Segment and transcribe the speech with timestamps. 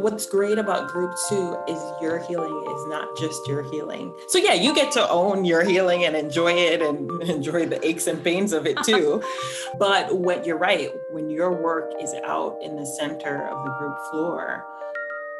[0.00, 4.14] what's great about group too is your healing is not just your healing.
[4.28, 8.06] So yeah, you get to own your healing and enjoy it and enjoy the aches
[8.06, 9.22] and pains of it too.
[9.78, 13.96] but what you're right, when your work is out in the center of the group
[14.10, 14.64] floor,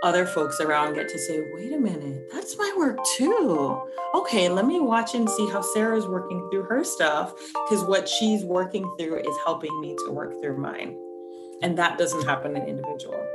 [0.03, 3.83] other folks around get to say, wait a minute, that's my work too.
[4.15, 7.35] Okay, let me watch and see how Sarah's working through her stuff
[7.69, 10.97] because what she's working through is helping me to work through mine.
[11.63, 13.28] And that doesn't happen in individual.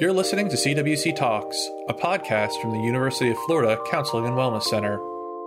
[0.00, 4.62] You're listening to CWC Talks, a podcast from the University of Florida Counseling and Wellness
[4.62, 4.98] Center.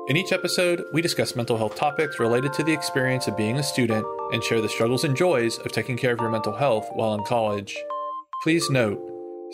[0.07, 3.63] In each episode, we discuss mental health topics related to the experience of being a
[3.63, 7.15] student and share the struggles and joys of taking care of your mental health while
[7.15, 7.75] in college.
[8.43, 9.01] Please note,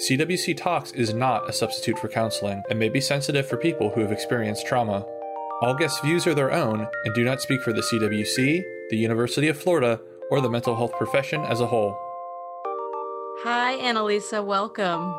[0.09, 4.01] CWC Talks is not a substitute for counseling and may be sensitive for people who
[4.01, 5.05] have experienced trauma.
[5.61, 9.47] All guest views are their own and do not speak for the CWC, the University
[9.47, 11.97] of Florida, or the mental health profession as a whole.
[13.43, 14.43] Hi, Annalisa.
[14.43, 15.15] Welcome.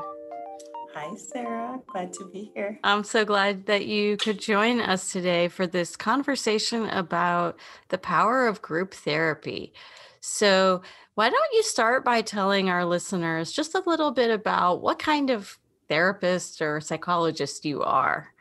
[0.93, 1.81] Hi, Sarah.
[1.87, 2.79] Glad to be here.
[2.85, 8.47] I'm so glad that you could join us today for this conversation about the power
[8.47, 9.73] of group therapy.
[10.21, 10.83] So,
[11.15, 15.31] why don't you start by telling our listeners just a little bit about what kind
[15.31, 18.35] of therapist or psychologist you are?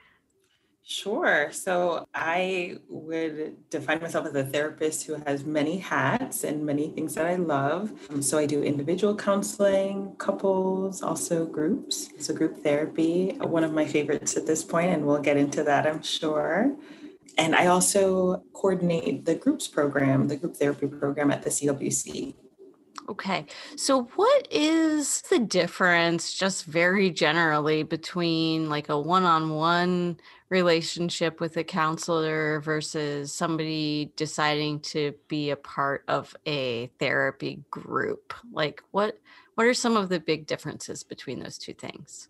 [0.90, 1.52] Sure.
[1.52, 7.14] So I would define myself as a therapist who has many hats and many things
[7.14, 7.94] that I love.
[8.10, 12.10] Um, so I do individual counseling, couples, also groups.
[12.18, 15.86] So group therapy, one of my favorites at this point, and we'll get into that,
[15.86, 16.76] I'm sure.
[17.38, 22.34] And I also coordinate the groups program, the group therapy program at the CWC.
[23.10, 23.46] Okay.
[23.76, 31.40] So, what is the difference, just very generally, between like a one on one relationship
[31.40, 38.34] with a counselor versus somebody deciding to be a part of a therapy group?
[38.52, 39.18] Like, what
[39.56, 42.30] what are some of the big differences between those two things?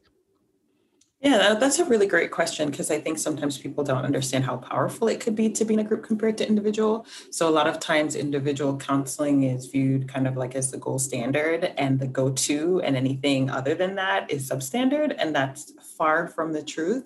[1.22, 5.10] Yeah, that's a really great question because I think sometimes people don't understand how powerful
[5.10, 7.06] it could be to be in a group compared to individual.
[7.30, 11.02] So, a lot of times, individual counseling is viewed kind of like as the gold
[11.02, 15.14] standard and the go to, and anything other than that is substandard.
[15.18, 17.04] And that's far from the truth.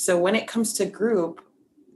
[0.00, 1.44] So, when it comes to group,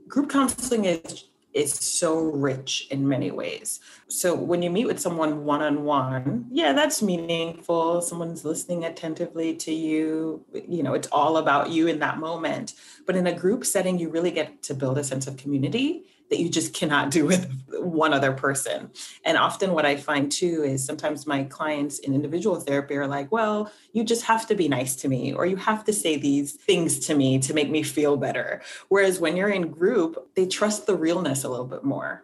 [0.07, 3.79] group counseling is is so rich in many ways.
[4.09, 8.01] So when you meet with someone one on one, yeah, that's meaningful.
[8.01, 10.45] Someone's listening attentively to you.
[10.53, 12.73] You know, it's all about you in that moment.
[13.07, 16.39] But in a group setting, you really get to build a sense of community that
[16.39, 18.89] you just cannot do with one other person.
[19.23, 23.31] And often what I find too is sometimes my clients in individual therapy are like,
[23.31, 26.53] well, you just have to be nice to me, or you have to say these
[26.53, 28.61] things to me to make me feel better.
[28.89, 32.23] Whereas when you're in group, they trust the realness a little bit more.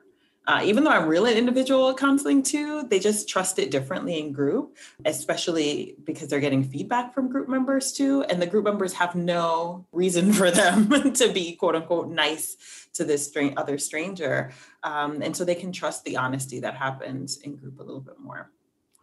[0.52, 4.34] Uh, even though I'm real in individual counseling too, they just trust it differently in
[4.34, 4.76] group,
[5.06, 8.24] especially because they're getting feedback from group members too.
[8.24, 13.06] And the group members have no reason for them to be quote unquote nice to
[13.06, 14.52] this strange other stranger.
[14.84, 18.20] Um, and so they can trust the honesty that happens in group a little bit
[18.20, 18.52] more.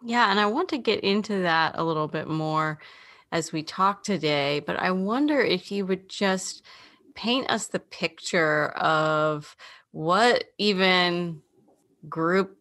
[0.04, 0.30] Yeah.
[0.30, 2.78] And I want to get into that a little bit more
[3.32, 6.62] as we talk today, but I wonder if you would just
[7.14, 9.56] paint us the picture of
[9.92, 11.42] what even
[12.08, 12.56] group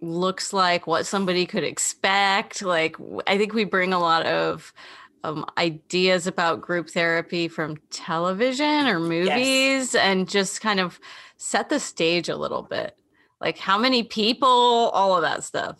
[0.00, 2.62] looks like, what somebody could expect.
[2.62, 2.96] Like,
[3.26, 4.72] I think we bring a lot of
[5.24, 9.94] um, ideas about group therapy from television or movies yes.
[9.94, 11.00] and just kind of
[11.36, 12.96] set the stage a little bit.
[13.40, 15.78] Like, how many people, all of that stuff.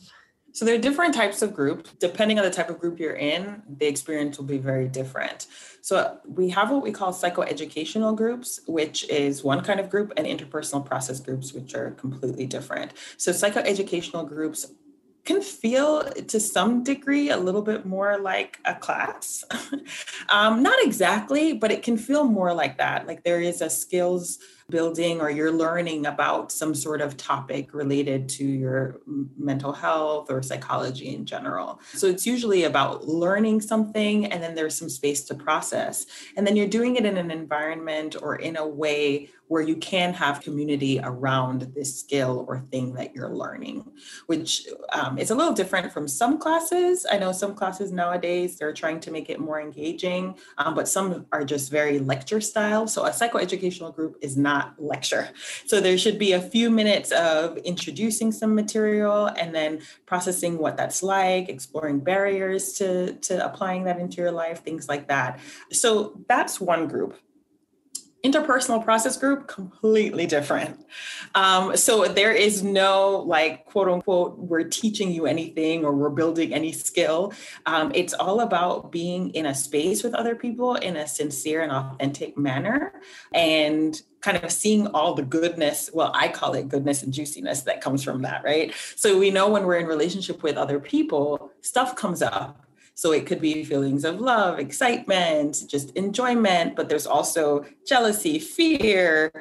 [0.55, 1.89] So there are different types of group.
[1.99, 5.49] Depending on the type of group you're in, the experience will be very different.
[5.81, 10.29] So we have what we call psychoeducational groups, which is one kind of group, and
[10.29, 12.93] interpersonal process groups, which are completely different.
[13.17, 14.71] So psychoeducational groups
[15.25, 19.45] can feel to some degree a little bit more like a class.
[20.29, 23.09] um, not exactly, but it can feel more like that.
[23.09, 24.39] Like there is a skills
[24.71, 29.01] building or you're learning about some sort of topic related to your
[29.37, 31.81] mental health or psychology in general.
[31.93, 36.07] So it's usually about learning something and then there's some space to process.
[36.37, 40.13] And then you're doing it in an environment or in a way where you can
[40.13, 43.89] have community around this skill or thing that you're learning,
[44.27, 47.07] which um, is a little different from some classes.
[47.09, 51.27] I know some classes nowadays, they're trying to make it more engaging, um, but some
[51.31, 52.89] are just very lecture style.
[52.89, 55.29] So a psychoeducational group is not lecture.
[55.67, 60.77] So there should be a few minutes of introducing some material and then processing what
[60.77, 65.39] that's like, exploring barriers to, to applying that into your life, things like that.
[65.71, 67.17] So that's one group
[68.25, 70.87] interpersonal process group completely different.
[71.35, 76.55] Um, so there is no like quote unquote we're teaching you anything or we're building
[76.55, 77.33] any skill.
[77.67, 81.71] Um, it's all about being in a space with other people in a sincere and
[81.71, 82.95] authentic manner
[83.35, 87.83] and kind of seeing all the goodness well i call it goodness and juiciness that
[87.83, 88.73] comes from that right?
[88.97, 92.64] So we know when we're in relationship with other people stuff comes up
[92.95, 99.33] so it could be feelings of love, excitement, just enjoyment, but there's also jealousy, fear,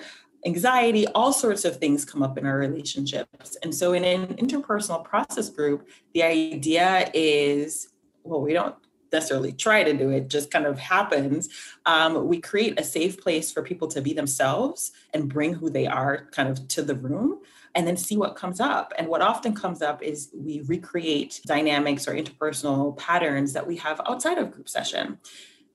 [0.46, 3.56] anxiety, all sorts of things come up in our relationships.
[3.64, 7.90] And so in an interpersonal process group, the idea is
[8.24, 8.76] well, we don't
[9.12, 11.50] necessarily try to do it, just kind of happens.
[11.86, 15.86] Um, we create a safe place for people to be themselves and bring who they
[15.86, 17.42] are kind of to the room
[17.75, 18.94] and then see what comes up.
[18.98, 24.00] And what often comes up is we recreate dynamics or interpersonal patterns that we have
[24.08, 25.18] outside of group session.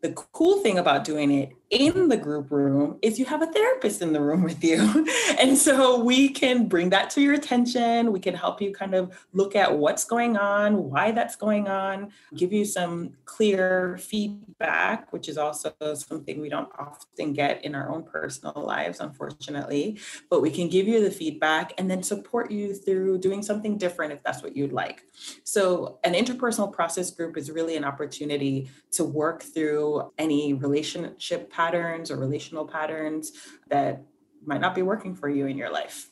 [0.01, 4.01] The cool thing about doing it in the group room is you have a therapist
[4.01, 5.07] in the room with you.
[5.41, 8.11] and so we can bring that to your attention.
[8.11, 12.11] We can help you kind of look at what's going on, why that's going on,
[12.35, 17.91] give you some clear feedback, which is also something we don't often get in our
[17.91, 19.99] own personal lives, unfortunately.
[20.31, 24.13] But we can give you the feedback and then support you through doing something different
[24.13, 25.03] if that's what you'd like.
[25.45, 32.09] So, an interpersonal process group is really an opportunity to work through any relationship patterns
[32.13, 33.33] or relational patterns
[33.69, 34.01] that
[34.47, 36.07] might not be working for you in your life.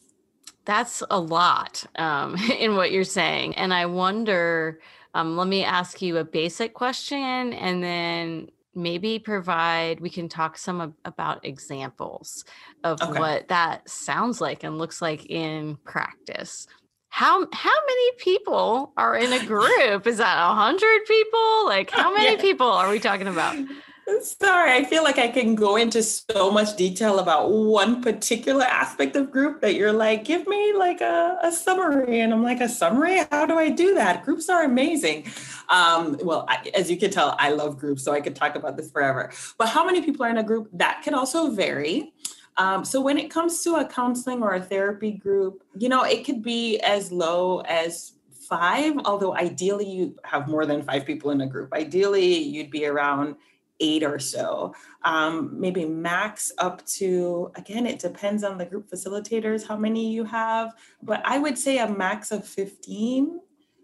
[0.65, 3.55] That's a lot um, in what you're saying.
[3.55, 4.81] And I wonder,
[5.15, 10.59] um, let me ask you a basic question and then maybe provide, we can talk
[10.59, 12.45] some about examples
[12.83, 13.19] of okay.
[13.19, 16.67] what that sounds like and looks like in practice
[17.09, 22.13] how how many people are in a group is that a hundred people like how
[22.15, 22.41] many yeah.
[22.43, 23.57] people are we talking about
[24.23, 29.17] Sorry, I feel like I can go into so much detail about one particular aspect
[29.17, 32.21] of group that you're like, give me like a, a summary.
[32.21, 33.23] And I'm like, a summary?
[33.33, 34.25] How do I do that?
[34.25, 35.27] Groups are amazing.
[35.71, 38.77] Um, well, I, as you can tell, I love groups, so I could talk about
[38.77, 39.33] this forever.
[39.59, 40.69] But how many people are in a group?
[40.73, 42.13] That can also vary.
[42.59, 46.25] Um, so when it comes to a counseling or a therapy group, you know, it
[46.25, 48.13] could be as low as
[48.49, 51.73] five, although ideally you have more than five people in a group.
[51.75, 53.35] Ideally, you'd be around
[53.81, 54.75] eight or so,
[55.05, 60.25] um, maybe max up to, again, it depends on the group facilitators, how many you
[60.25, 63.41] have, but I would say a max of 15.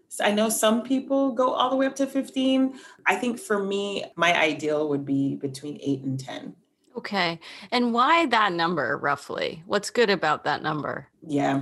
[0.09, 2.79] So I know some people go all the way up to 15.
[3.05, 6.55] I think for me, my ideal would be between eight and 10.
[6.95, 7.39] Okay.
[7.71, 9.63] And why that number roughly?
[9.65, 11.07] What's good about that number?
[11.25, 11.61] Yeah.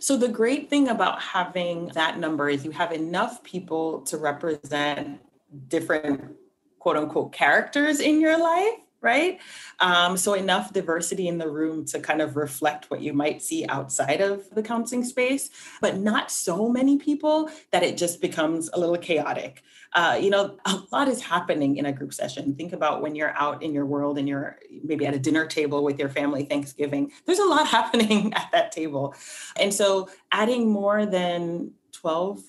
[0.00, 5.20] So, the great thing about having that number is you have enough people to represent
[5.68, 6.34] different
[6.80, 9.40] quote unquote characters in your life right?
[9.78, 13.64] Um, so enough diversity in the room to kind of reflect what you might see
[13.66, 15.50] outside of the counseling space,
[15.80, 19.62] but not so many people that it just becomes a little chaotic.
[19.94, 22.54] Uh, you know, a lot is happening in a group session.
[22.54, 25.82] Think about when you're out in your world and you're maybe at a dinner table
[25.82, 27.10] with your family Thanksgiving.
[27.24, 29.14] There's a lot happening at that table.
[29.58, 32.40] And so adding more than 12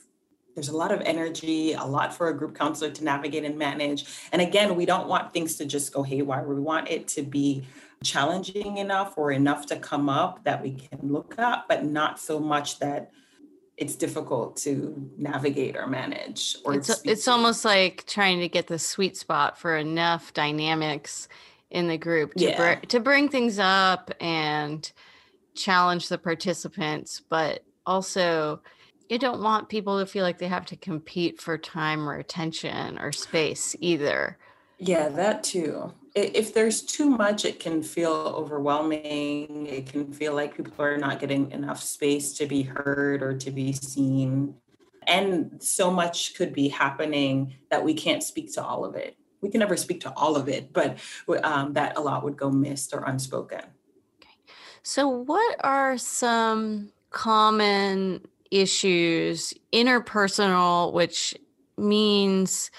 [0.56, 4.06] there's a lot of energy, a lot for a group counselor to navigate and manage.
[4.32, 6.46] And again, we don't want things to just go haywire.
[6.46, 7.64] We want it to be
[8.04, 12.40] challenging enough or enough to come up that we can look at, but not so
[12.40, 13.12] much that
[13.78, 18.78] it's difficult to navigate or manage or it's, it's almost like trying to get the
[18.78, 21.28] sweet spot for enough dynamics
[21.72, 22.76] in the group to, yeah.
[22.76, 24.92] br- to bring things up and
[25.56, 28.62] challenge the participants but also
[29.12, 32.98] you don't want people to feel like they have to compete for time or attention
[32.98, 34.38] or space either.
[34.78, 35.92] Yeah, that too.
[36.16, 39.68] If there's too much, it can feel overwhelming.
[39.68, 43.52] It can feel like people are not getting enough space to be heard or to
[43.52, 44.56] be seen.
[45.08, 49.18] And so much could be happening that we can't speak to all of it.
[49.42, 51.00] We can never speak to all of it, but
[51.44, 53.60] um, that a lot would go missed or unspoken.
[54.22, 54.38] Okay.
[54.84, 61.36] So, what are some common issues, interpersonal, which
[61.78, 62.70] means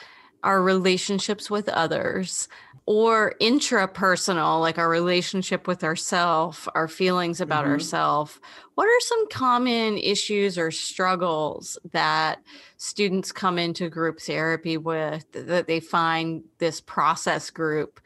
[0.44, 2.48] our relationships with others,
[2.84, 7.74] or intrapersonal, like our relationship with ourself, our feelings about mm-hmm.
[7.74, 8.40] ourself.
[8.74, 12.42] What are some common issues or struggles that
[12.78, 18.00] students come into group therapy with that they find this process group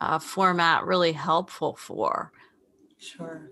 [0.00, 2.32] uh, format really helpful for?
[2.98, 3.50] Sure.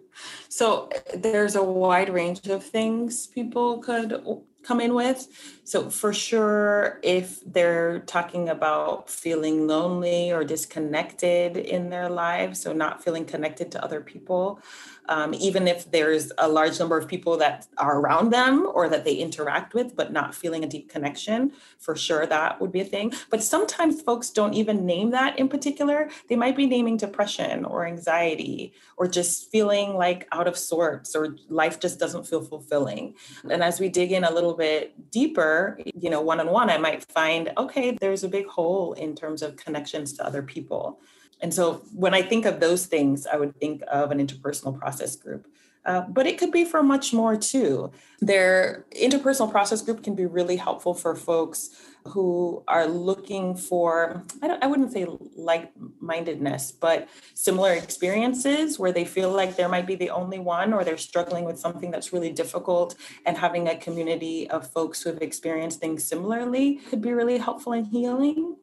[0.49, 4.23] So there's a wide range of things people could
[4.63, 5.29] come in with.
[5.65, 12.73] So, for sure, if they're talking about feeling lonely or disconnected in their lives, so
[12.73, 14.61] not feeling connected to other people,
[15.09, 19.05] um, even if there's a large number of people that are around them or that
[19.05, 22.85] they interact with, but not feeling a deep connection, for sure that would be a
[22.85, 23.13] thing.
[23.31, 26.09] But sometimes folks don't even name that in particular.
[26.29, 31.37] They might be naming depression or anxiety or just feeling like out of sorts or
[31.49, 33.15] life just doesn't feel fulfilling.
[33.49, 36.79] And as we dig in a little bit deeper, you know, one on one, I
[36.79, 41.01] might find, okay, there's a big hole in terms of connections to other people.
[41.43, 45.17] And so when I think of those things, I would think of an interpersonal process
[45.17, 45.47] group.
[45.85, 47.91] Uh, but it could be for much more too.
[48.21, 51.71] Their interpersonal process group can be really helpful for folks
[52.07, 55.07] who are looking for, I, don't, I wouldn't say
[55.37, 60.73] like mindedness, but similar experiences where they feel like there might be the only one
[60.73, 62.95] or they're struggling with something that's really difficult.
[63.27, 67.73] And having a community of folks who have experienced things similarly could be really helpful
[67.73, 68.57] and healing.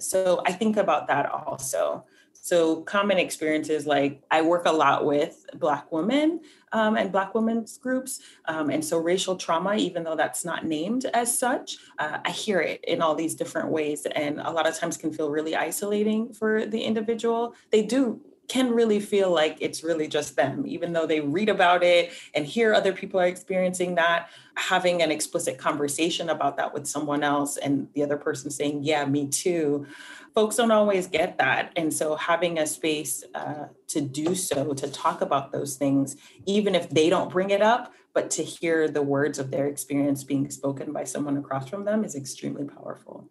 [0.00, 2.04] So I think about that also.
[2.44, 6.40] So, common experiences like I work a lot with Black women
[6.72, 8.20] um, and Black women's groups.
[8.44, 12.60] Um, and so, racial trauma, even though that's not named as such, uh, I hear
[12.60, 14.06] it in all these different ways.
[14.14, 17.54] And a lot of times can feel really isolating for the individual.
[17.70, 21.82] They do can really feel like it's really just them, even though they read about
[21.82, 24.28] it and hear other people are experiencing that.
[24.56, 29.06] Having an explicit conversation about that with someone else and the other person saying, Yeah,
[29.06, 29.86] me too,
[30.34, 31.72] folks don't always get that.
[31.76, 36.74] And so having a space uh, to do so, to talk about those things, even
[36.74, 40.50] if they don't bring it up, but to hear the words of their experience being
[40.50, 43.28] spoken by someone across from them is extremely powerful.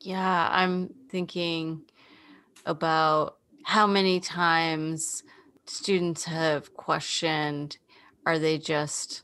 [0.00, 1.82] Yeah, I'm thinking
[2.64, 5.22] about how many times
[5.66, 7.78] students have questioned
[8.26, 9.22] are they just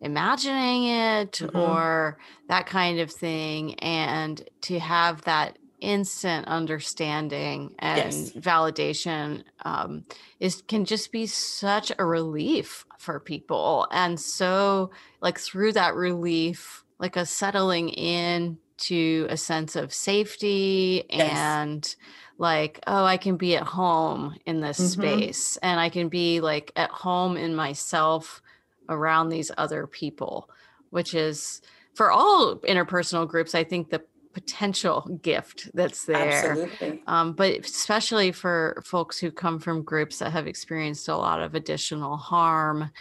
[0.00, 1.56] imagining it mm-hmm.
[1.56, 8.30] or that kind of thing and to have that instant understanding and yes.
[8.32, 10.04] validation um,
[10.40, 16.84] is can just be such a relief for people and so like through that relief
[16.98, 21.30] like a settling in to a sense of safety yes.
[21.32, 21.96] and
[22.38, 25.00] like oh i can be at home in this mm-hmm.
[25.00, 28.42] space and i can be like at home in myself
[28.88, 30.50] around these other people
[30.90, 31.60] which is
[31.94, 34.02] for all interpersonal groups i think the
[34.38, 36.52] potential gift that's there.
[36.52, 37.02] Absolutely.
[37.08, 41.56] Um, but especially for folks who come from groups that have experienced a lot of
[41.56, 42.92] additional harm,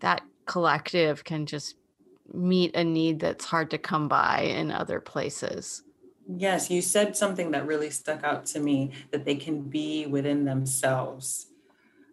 [0.00, 1.76] that collective can just
[2.34, 5.82] meet a need that's hard to come by in other places.
[6.28, 10.44] Yes, you said something that really stuck out to me that they can be within
[10.44, 11.46] themselves.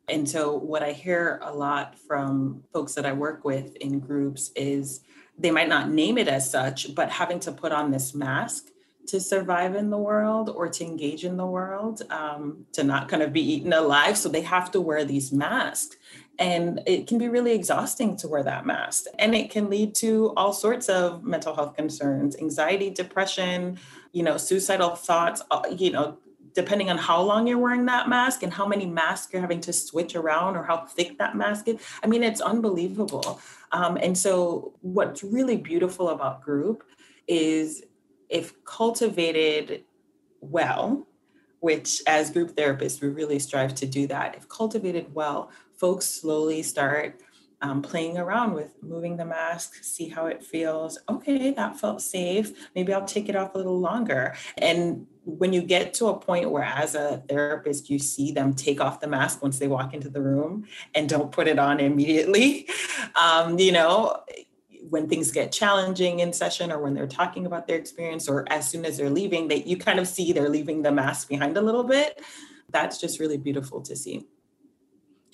[0.08, 4.52] And so, what I hear a lot from folks that I work with in groups
[4.56, 5.02] is
[5.38, 8.69] they might not name it as such, but having to put on this mask
[9.10, 13.24] to survive in the world or to engage in the world, um, to not kind
[13.24, 14.18] of be eaten alive.
[14.18, 15.96] So they have to wear these masks.
[16.38, 19.06] And it can be really exhausting to wear that mask.
[19.18, 23.78] And it can lead to all sorts of mental health concerns, anxiety, depression,
[24.14, 26.18] you know, suicidal thoughts, uh, you know,
[26.54, 29.74] depending on how long you're wearing that mask and how many masks you're having to
[29.74, 31.82] switch around or how thick that mask is.
[32.04, 33.42] I mean, it's unbelievable.
[33.72, 36.84] Um, and so, what's really beautiful about group
[37.28, 37.84] is
[38.30, 39.84] if cultivated
[40.42, 41.08] well,
[41.60, 44.36] which as group therapists, we really strive to do that.
[44.36, 47.22] If cultivated well, folks slowly start
[47.62, 50.98] um, playing around with moving the mask, see how it feels.
[51.10, 52.70] Okay, that felt safe.
[52.74, 54.36] Maybe I'll take it off a little longer.
[54.58, 58.80] And when you get to a point where, as a therapist, you see them take
[58.80, 62.68] off the mask once they walk into the room and don't put it on immediately,
[63.22, 64.22] um, you know,
[64.90, 68.70] when things get challenging in session or when they're talking about their experience or as
[68.70, 71.62] soon as they're leaving that you kind of see they're leaving the mask behind a
[71.62, 72.22] little bit
[72.70, 74.26] that's just really beautiful to see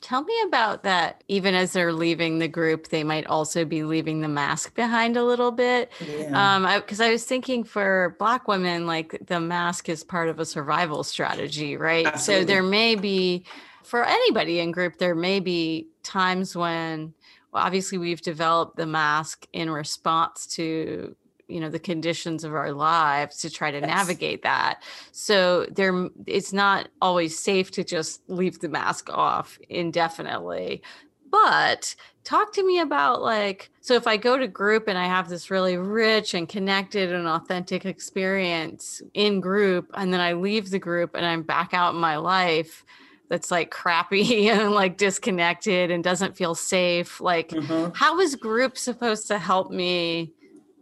[0.05, 1.23] Tell me about that.
[1.27, 5.23] Even as they're leaving the group, they might also be leaving the mask behind a
[5.23, 5.91] little bit.
[5.99, 6.57] Yeah.
[6.57, 10.39] Um, because I, I, was thinking for Black women, like the mask is part of
[10.39, 12.05] a survival strategy, right?
[12.05, 12.43] Absolutely.
[12.43, 13.45] So there may be,
[13.83, 17.15] for anybody in group, there may be times when
[17.55, 21.15] obviously we've developed the mask in response to
[21.47, 23.88] you know the conditions of our lives to try to yes.
[23.88, 24.81] navigate that
[25.12, 30.81] so there it's not always safe to just leave the mask off indefinitely
[31.29, 35.29] but talk to me about like so if i go to group and i have
[35.29, 40.79] this really rich and connected and authentic experience in group and then i leave the
[40.79, 42.83] group and i'm back out in my life
[43.29, 47.91] that's like crappy and like disconnected and doesn't feel safe like mm-hmm.
[47.96, 50.32] how is group supposed to help me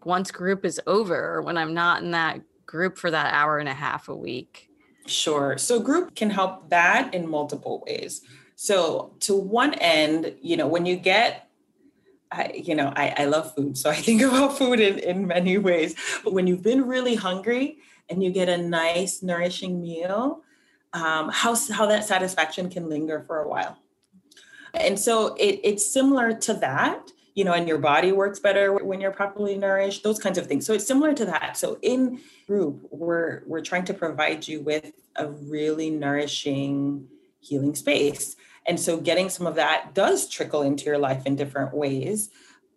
[0.06, 3.74] once group is over when I'm not in that group for that hour and a
[3.74, 4.70] half a week?
[5.06, 5.58] Sure.
[5.58, 8.22] So group can help that in multiple ways.
[8.56, 11.50] So to one end, you know, when you get
[12.32, 13.78] I, you know, I, I love food.
[13.78, 15.96] So I think about food in, in many ways.
[16.24, 17.78] But when you've been really hungry
[18.10, 20.42] and you get a nice, nourishing meal,
[20.94, 23.78] um, how, how that satisfaction can linger for a while.
[24.74, 29.02] And so it, it's similar to that, you know, and your body works better when
[29.02, 30.66] you're properly nourished, those kinds of things.
[30.66, 31.58] So it's similar to that.
[31.58, 37.08] So in group, we're we're trying to provide you with a really nourishing
[37.40, 38.36] healing space.
[38.66, 42.30] And so getting some of that does trickle into your life in different ways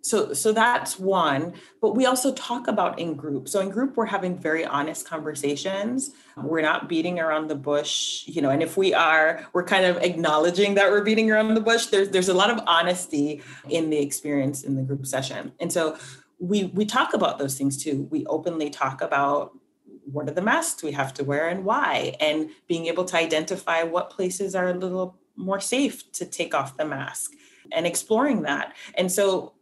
[0.06, 3.48] so so that's one but we also talk about in group.
[3.48, 6.12] So in group we're having very honest conversations.
[6.36, 9.96] We're not beating around the bush you know and if we are we're kind of
[9.98, 11.86] acknowledging that we're beating around the bush.
[11.86, 15.52] There's there's a lot of honesty in the experience in the group session.
[15.60, 15.98] And so
[16.38, 18.08] we we talk about those things too.
[18.10, 19.58] We openly talk about
[20.04, 23.82] what are the masks we have to wear and why and being able to identify
[23.82, 27.32] what places are a little more safe to take off the mask
[27.72, 28.74] and exploring that.
[28.94, 29.55] And so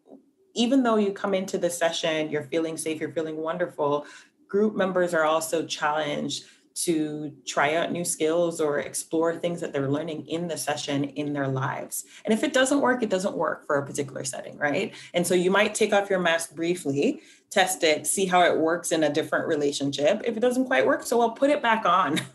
[0.55, 4.07] even though you come into the session, you're feeling safe, you're feeling wonderful,
[4.49, 6.45] group members are also challenged
[6.75, 11.33] to try out new skills or explore things that they're learning in the session in
[11.33, 12.05] their lives.
[12.25, 14.93] And if it doesn't work, it doesn't work for a particular setting, right?
[15.13, 17.21] And so you might take off your mask briefly,
[17.51, 20.23] test it, see how it works in a different relationship.
[20.25, 22.21] If it doesn't quite work, so I'll put it back on.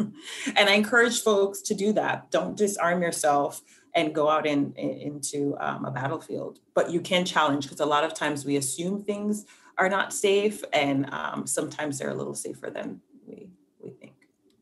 [0.55, 2.31] and I encourage folks to do that.
[2.31, 3.61] Don't disarm yourself
[3.93, 6.59] and go out in, in into um, a battlefield.
[6.73, 9.45] But you can challenge because a lot of times we assume things
[9.77, 14.13] are not safe, and um, sometimes they're a little safer than we we think.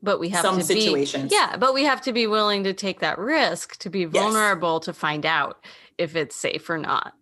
[0.02, 1.58] But we have some to situations, be, yeah.
[1.58, 4.86] But we have to be willing to take that risk to be vulnerable yes.
[4.86, 5.66] to find out
[5.98, 7.14] if it's safe or not.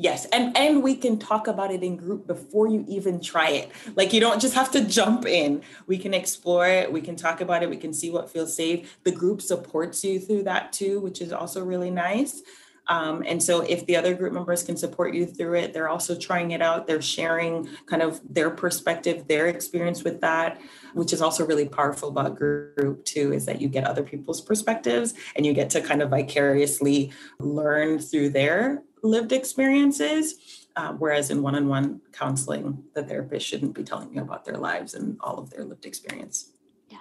[0.00, 3.70] Yes, and and we can talk about it in group before you even try it.
[3.96, 5.60] Like you don't just have to jump in.
[5.86, 8.98] We can explore it, we can talk about it, we can see what feels safe.
[9.04, 12.40] The group supports you through that too, which is also really nice.
[12.88, 16.16] Um, and so if the other group members can support you through it, they're also
[16.16, 16.86] trying it out.
[16.86, 20.58] They're sharing kind of their perspective, their experience with that,
[20.94, 25.12] which is also really powerful about group too, is that you get other people's perspectives
[25.36, 30.66] and you get to kind of vicariously learn through their lived experiences.
[30.76, 35.16] Uh, whereas in one-on-one counseling, the therapist shouldn't be telling you about their lives and
[35.20, 36.52] all of their lived experience.
[36.88, 36.98] Yeah.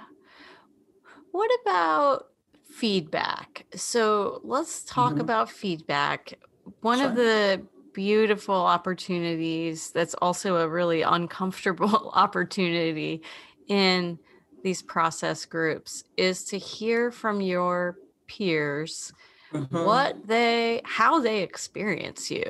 [1.31, 2.29] What about
[2.67, 3.65] feedback?
[3.75, 5.21] So let's talk mm-hmm.
[5.21, 6.33] about feedback.
[6.81, 7.09] One sure.
[7.09, 7.62] of the
[7.93, 13.21] beautiful opportunities that's also a really uncomfortable opportunity
[13.67, 14.17] in
[14.63, 19.13] these process groups is to hear from your peers
[19.53, 19.85] mm-hmm.
[19.85, 22.45] what they how they experience you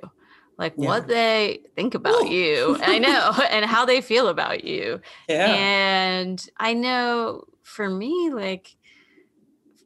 [0.57, 0.87] like yeah.
[0.87, 2.31] what they think about Ooh.
[2.31, 5.47] you i know and how they feel about you yeah.
[5.47, 8.75] and i know for me like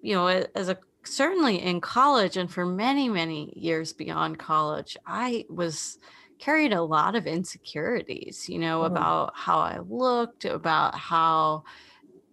[0.02, 5.45] you know as a certainly in college and for many many years beyond college i
[5.49, 5.99] was
[6.39, 8.93] carried a lot of insecurities you know mm-hmm.
[8.93, 11.63] about how i looked about how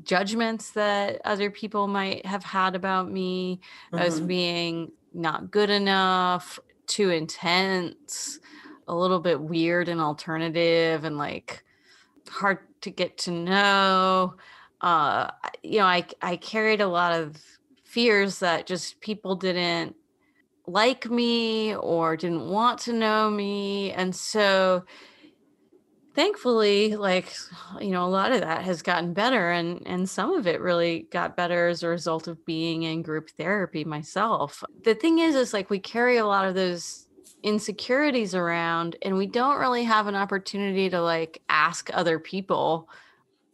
[0.05, 3.61] judgments that other people might have had about me
[3.93, 4.03] mm-hmm.
[4.03, 8.39] as being not good enough, too intense,
[8.89, 11.65] a little bit weird and alternative and like
[12.29, 14.35] hard to get to know.
[14.81, 15.31] Uh,
[15.63, 17.37] you know, I I carried a lot of
[17.85, 19.97] fears that just people didn't
[20.67, 24.85] like me or didn't want to know me and so
[26.21, 27.35] thankfully like
[27.81, 31.07] you know a lot of that has gotten better and and some of it really
[31.11, 34.63] got better as a result of being in group therapy myself.
[34.85, 37.07] The thing is is like we carry a lot of those
[37.43, 42.91] insecurities around and we don't really have an opportunity to like ask other people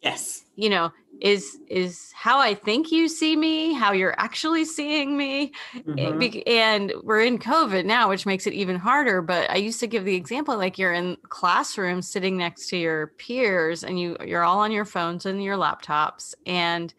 [0.02, 0.42] yes.
[0.56, 5.52] you know is is how i think you see me how you're actually seeing me
[5.74, 6.38] eh, mm-hmm.
[6.46, 10.04] and we're in covid now which makes it even harder but i used to give
[10.04, 14.60] the example like you're in classroom sitting next to your peers and you you're all
[14.60, 16.94] on your phones and your laptops and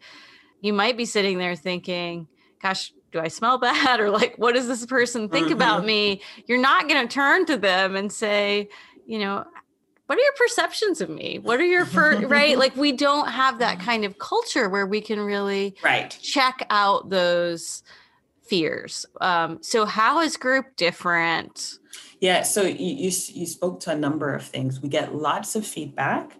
[0.60, 2.26] you might be sitting there thinking
[2.60, 4.00] gosh do I smell bad?
[4.00, 5.54] Or like, what does this person think mm-hmm.
[5.54, 6.20] about me?
[6.46, 8.68] You're not going to turn to them and say,
[9.06, 9.46] you know,
[10.08, 11.38] what are your perceptions of me?
[11.38, 12.58] What are your first right?
[12.58, 16.18] Like we don't have that kind of culture where we can really right.
[16.22, 17.82] check out those
[18.40, 19.04] fears.
[19.20, 21.74] Um, so how is group different?
[22.20, 24.80] Yeah so you, you, you spoke to a number of things.
[24.80, 26.37] We get lots of feedback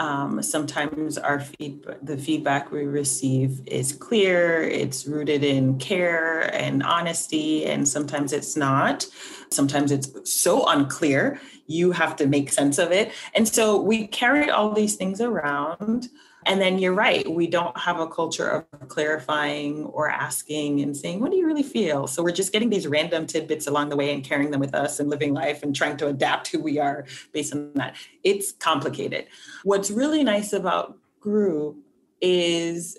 [0.00, 6.82] Um, sometimes our feedback, the feedback we receive is clear, it's rooted in care and
[6.82, 9.06] honesty, and sometimes it's not.
[9.50, 13.12] Sometimes it's so unclear, you have to make sense of it.
[13.34, 16.08] And so we carry all these things around.
[16.46, 21.20] And then you're right, we don't have a culture of clarifying or asking and saying,
[21.20, 22.06] What do you really feel?
[22.06, 25.00] So we're just getting these random tidbits along the way and carrying them with us
[25.00, 27.96] and living life and trying to adapt who we are based on that.
[28.24, 29.26] It's complicated.
[29.64, 31.76] What's really nice about group
[32.20, 32.98] is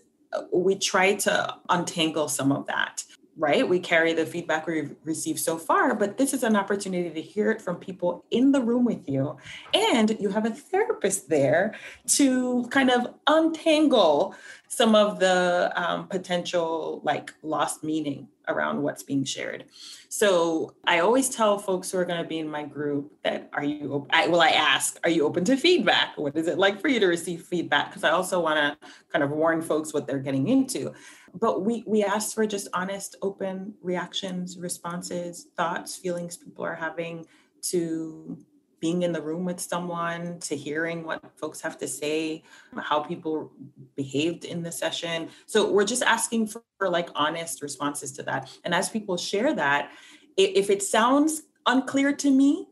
[0.53, 3.03] we try to untangle some of that
[3.37, 3.67] right?
[3.67, 7.49] We carry the feedback we've received so far, but this is an opportunity to hear
[7.51, 9.37] it from people in the room with you.
[9.73, 11.75] And you have a therapist there
[12.07, 14.35] to kind of untangle
[14.67, 19.65] some of the um, potential like lost meaning around what's being shared.
[20.09, 23.63] So I always tell folks who are going to be in my group that are
[23.63, 26.17] you, I, well, I ask, are you open to feedback?
[26.17, 27.89] What is it like for you to receive feedback?
[27.89, 30.93] Because I also want to kind of warn folks what they're getting into
[31.39, 37.25] but we we asked for just honest open reactions responses thoughts feelings people are having
[37.61, 38.37] to
[38.81, 42.43] being in the room with someone to hearing what folks have to say
[42.77, 43.51] how people
[43.95, 45.29] behaved in the session.
[45.45, 48.49] So we're just asking for, for like honest responses to that.
[48.65, 49.91] And as people share that
[50.35, 52.67] if it sounds unclear to me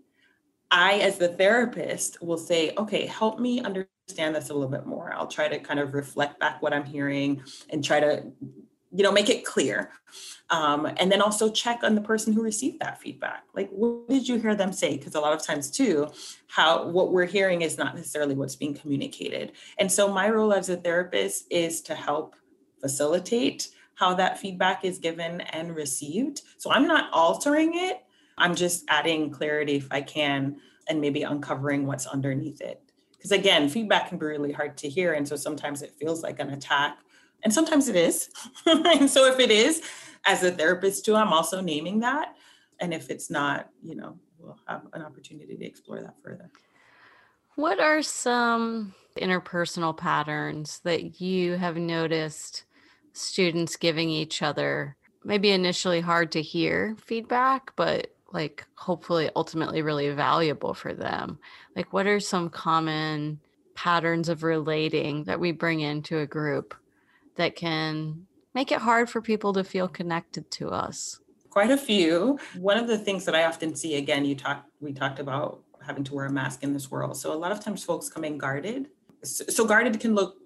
[0.72, 5.14] i as the therapist will say okay help me understand this a little bit more.
[5.14, 8.24] I'll try to kind of reflect back what I'm hearing and try to,
[8.92, 9.92] you know, make it clear.
[10.50, 13.44] Um, and then also check on the person who received that feedback.
[13.54, 14.98] Like, what did you hear them say?
[14.98, 16.08] Because a lot of times, too,
[16.48, 19.52] how what we're hearing is not necessarily what's being communicated.
[19.78, 22.36] And so, my role as a therapist is to help
[22.82, 26.42] facilitate how that feedback is given and received.
[26.58, 28.02] So, I'm not altering it,
[28.40, 32.82] I'm just adding clarity if I can and maybe uncovering what's underneath it.
[33.12, 36.40] Because again feedback can be really hard to hear and so sometimes it feels like
[36.40, 36.98] an attack
[37.44, 38.30] and sometimes it is.
[38.66, 39.82] And so if it is
[40.26, 42.36] as a therapist too i'm also naming that
[42.82, 46.50] and if it's not you know we'll have an opportunity to explore that further.
[47.56, 52.64] What are some interpersonal patterns that you have noticed
[53.14, 54.96] students giving each other?
[55.24, 61.40] Maybe initially hard to hear feedback but like hopefully ultimately really valuable for them.
[61.76, 63.40] Like what are some common
[63.76, 66.76] patterns of relating that we bring into a group
[67.36, 71.20] that can make it hard for people to feel connected to us?
[71.50, 72.38] Quite a few.
[72.58, 76.04] One of the things that i often see again you talked we talked about having
[76.04, 77.18] to wear a mask in this world.
[77.18, 78.88] So a lot of times folks come in guarded.
[79.24, 80.38] So guarded can look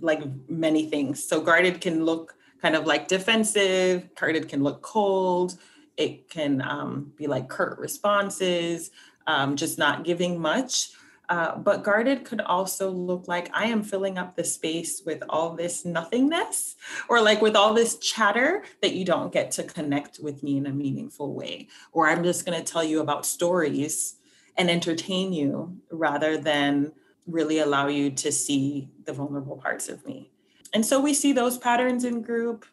[0.00, 1.26] like many things.
[1.26, 5.58] So guarded can look kind of like defensive guarded can look cold
[5.96, 8.90] it can um, be like curt responses,
[9.26, 10.90] um, just not giving much.
[11.30, 15.54] Uh, but guarded could also look like I am filling up the space with all
[15.54, 16.76] this nothingness
[17.08, 20.66] or like with all this chatter that you don't get to connect with me in
[20.66, 21.68] a meaningful way.
[21.92, 24.16] Or I'm just going to tell you about stories
[24.58, 26.92] and entertain you rather than
[27.26, 30.30] really allow you to see the vulnerable parts of me.
[30.74, 32.66] And so we see those patterns in group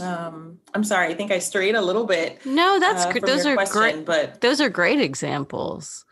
[0.00, 3.54] um i'm sorry i think i strayed a little bit no that's uh, those are
[3.54, 6.06] question, great but those are great examples.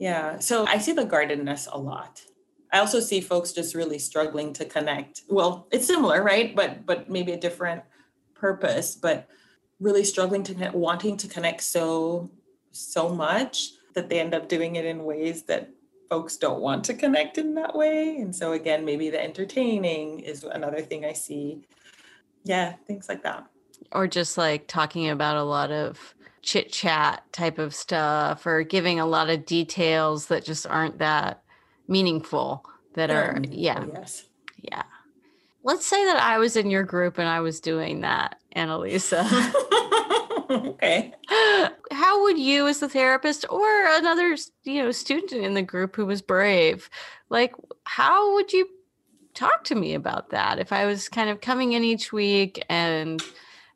[0.00, 2.20] Yeah so i see the guardedness a lot.
[2.72, 5.22] I also see folks just really struggling to connect.
[5.28, 6.56] Well it's similar right?
[6.56, 7.84] But but maybe a different
[8.34, 9.28] purpose but
[9.78, 12.28] really struggling to connect, wanting to connect so
[12.72, 15.70] so much that they end up doing it in ways that
[16.10, 18.16] folks don't want to connect in that way.
[18.16, 21.62] And so again maybe the entertaining is another thing i see
[22.44, 23.46] yeah things like that.
[23.92, 29.00] Or just like talking about a lot of chit chat type of stuff or giving
[29.00, 31.42] a lot of details that just aren't that
[31.88, 33.82] meaningful that are yeah.
[33.82, 34.26] Oh, yes.
[34.60, 34.82] Yeah.
[35.62, 39.24] Let's say that i was in your group and i was doing that annalisa.
[40.50, 41.12] Okay.
[41.90, 46.06] How would you as the therapist or another you know student in the group who
[46.06, 46.90] was brave
[47.30, 47.54] like
[47.84, 48.68] how would you
[49.34, 50.58] talk to me about that.
[50.58, 53.22] If I was kind of coming in each week and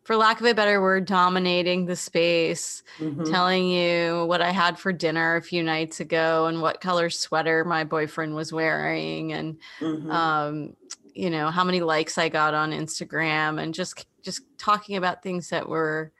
[0.08, 3.24] for lack of a better word, dominating the space, mm-hmm.
[3.24, 7.62] telling you what I had for dinner a few nights ago and what color sweater
[7.62, 10.10] my boyfriend was wearing, and mm-hmm.
[10.10, 10.76] um,
[11.12, 15.50] you know how many likes I got on Instagram, and just just talking about things
[15.50, 16.10] that were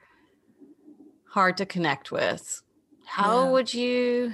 [1.31, 2.63] hard to connect with.
[3.07, 3.51] How yeah.
[3.53, 4.33] would you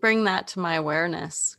[0.00, 1.58] bring that to my awareness?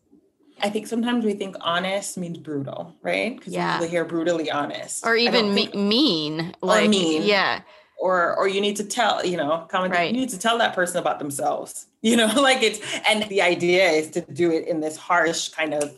[0.61, 3.37] I think sometimes we think honest means brutal, right?
[3.37, 3.79] Because yeah.
[3.79, 5.05] we hear brutally honest.
[5.05, 6.55] Or even me- think, mean.
[6.61, 7.23] Like, or mean.
[7.23, 7.61] Yeah.
[7.99, 10.13] or or you need to tell you know comment right.
[10.13, 13.89] you need to tell that person about themselves you know like it's and the idea
[13.89, 15.97] is to do it in this harsh kind of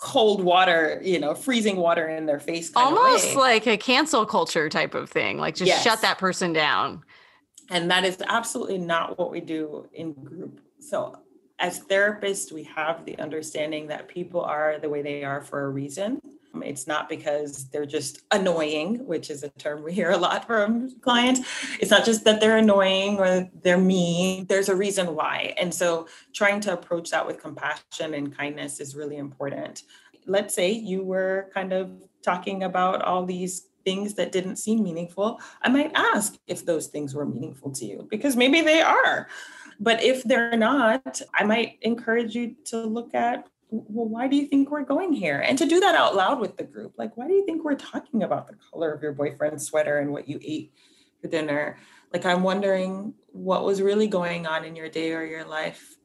[0.00, 4.94] cold water you know freezing water in their face almost like a cancel culture type
[4.94, 5.82] of thing like just yes.
[5.82, 7.02] shut that person down
[7.70, 11.18] and that is absolutely not what we do in group so
[11.60, 15.68] as therapists we have the understanding that people are the way they are for a
[15.68, 16.20] reason
[16.62, 20.98] it's not because they're just annoying, which is a term we hear a lot from
[21.00, 21.40] clients.
[21.80, 24.46] It's not just that they're annoying or they're mean.
[24.46, 25.54] There's a reason why.
[25.58, 29.84] And so trying to approach that with compassion and kindness is really important.
[30.26, 31.90] Let's say you were kind of
[32.22, 35.40] talking about all these things that didn't seem meaningful.
[35.62, 39.28] I might ask if those things were meaningful to you because maybe they are.
[39.78, 44.46] But if they're not, I might encourage you to look at well, why do you
[44.46, 45.38] think we're going here?
[45.38, 47.76] And to do that out loud with the group, like, why do you think we're
[47.76, 50.72] talking about the color of your boyfriend's sweater and what you ate
[51.20, 51.78] for dinner?
[52.12, 55.96] Like, I'm wondering what was really going on in your day or your life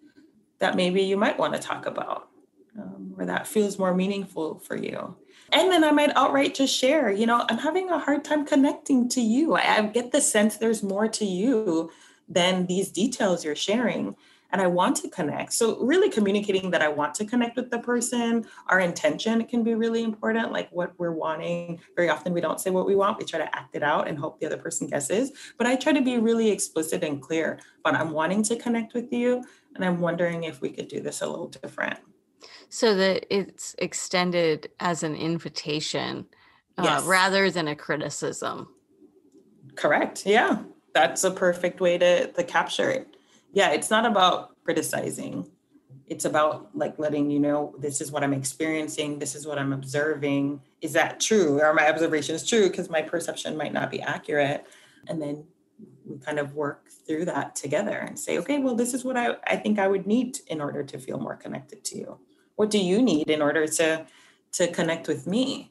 [0.60, 2.30] that maybe you might want to talk about,
[2.80, 5.18] um, or that feels more meaningful for you.
[5.52, 9.08] And then I might outright just share, you know, I'm having a hard time connecting
[9.10, 9.54] to you.
[9.54, 11.92] I, I get the sense there's more to you
[12.28, 14.16] than these details you're sharing
[14.56, 15.52] and I want to connect.
[15.52, 19.76] So, really communicating that I want to connect with the person, our intention can be
[19.76, 21.82] really important, like what we're wanting.
[21.98, 24.18] Very often, we don't say what we want, we try to act it out and
[24.18, 25.34] hope the other person guesses.
[25.58, 27.60] But I try to be really explicit and clear.
[27.84, 29.44] But I'm wanting to connect with you,
[29.76, 32.00] and I'm wondering if we could do this a little different.
[32.70, 36.26] So that it's extended as an invitation
[36.78, 37.04] uh, yes.
[37.06, 38.68] rather than a criticism.
[39.76, 40.26] Correct.
[40.26, 40.60] Yeah.
[40.94, 43.16] That's a perfect way to, to capture it
[43.56, 45.50] yeah it's not about criticizing
[46.08, 49.74] it's about like letting you know this is what i'm experiencing this is what i'm
[49.74, 54.68] observing is that true are my observations true because my perception might not be accurate
[55.08, 55.44] and then
[56.06, 59.36] we kind of work through that together and say okay well this is what i,
[59.48, 62.20] I think i would need in order to feel more connected to you
[62.56, 64.06] what do you need in order to
[64.52, 65.70] to connect with me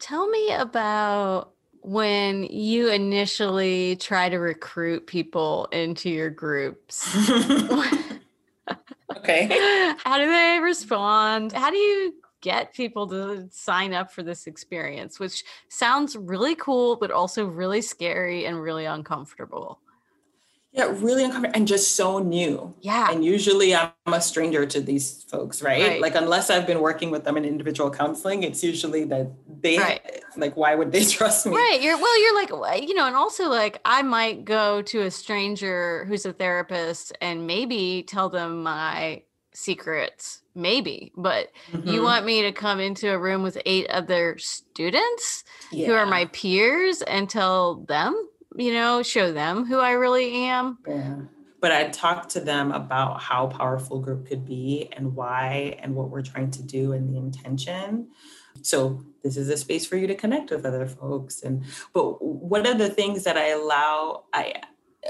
[0.00, 7.16] tell me about when you initially try to recruit people into your groups.
[9.16, 9.46] okay.
[10.04, 11.52] How do they respond?
[11.52, 16.96] How do you get people to sign up for this experience, which sounds really cool,
[16.96, 19.78] but also really scary and really uncomfortable?
[20.72, 22.72] Yeah, really uncomfortable and just so new.
[22.80, 23.10] Yeah.
[23.10, 25.82] And usually I'm a stranger to these folks, right?
[25.82, 26.00] right.
[26.00, 30.22] Like unless I've been working with them in individual counseling, it's usually that they right.
[30.36, 31.56] like why would they trust me?
[31.56, 31.80] Right.
[31.82, 36.04] You're well, you're like you know, and also like I might go to a stranger
[36.06, 41.12] who's a therapist and maybe tell them my secrets, maybe.
[41.16, 41.88] But mm-hmm.
[41.88, 45.86] you want me to come into a room with eight other students yeah.
[45.86, 48.28] who are my peers and tell them
[48.60, 50.78] you know, show them who I really am.
[50.86, 51.16] Yeah.
[51.60, 56.08] But I'd talk to them about how powerful group could be and why and what
[56.08, 58.08] we're trying to do and the intention.
[58.62, 61.42] So this is a space for you to connect with other folks.
[61.42, 64.54] And but one of the things that I allow I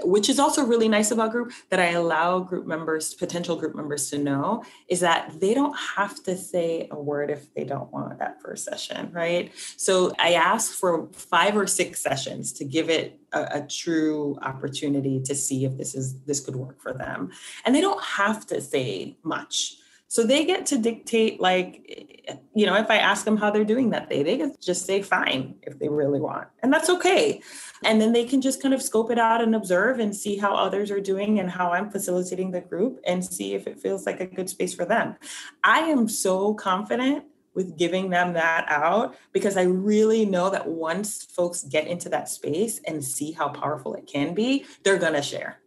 [0.03, 4.09] which is also really nice about group that I allow group members, potential group members
[4.11, 8.19] to know is that they don't have to say a word if they don't want
[8.19, 9.53] that first session, right?
[9.77, 15.21] So I ask for five or six sessions to give it a, a true opportunity
[15.23, 17.31] to see if this is this could work for them.
[17.65, 19.77] And they don't have to say much.
[20.11, 23.91] So they get to dictate, like, you know, if I ask them how they're doing
[23.91, 26.49] that day, they can just say fine if they really want.
[26.65, 27.41] And that's okay.
[27.85, 30.57] And then they can just kind of scope it out and observe and see how
[30.57, 34.19] others are doing and how I'm facilitating the group and see if it feels like
[34.19, 35.15] a good space for them.
[35.63, 41.23] I am so confident with giving them that out because I really know that once
[41.23, 45.23] folks get into that space and see how powerful it can be, they're going to
[45.23, 45.61] share.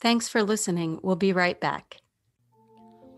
[0.00, 1.00] Thanks for listening.
[1.02, 2.01] We'll be right back.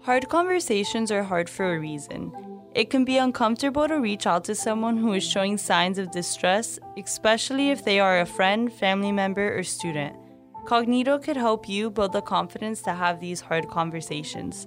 [0.05, 2.31] Hard conversations are hard for a reason.
[2.75, 6.79] It can be uncomfortable to reach out to someone who is showing signs of distress,
[7.03, 10.15] especially if they are a friend, family member, or student.
[10.67, 14.67] Kognito could help you build the confidence to have these hard conversations.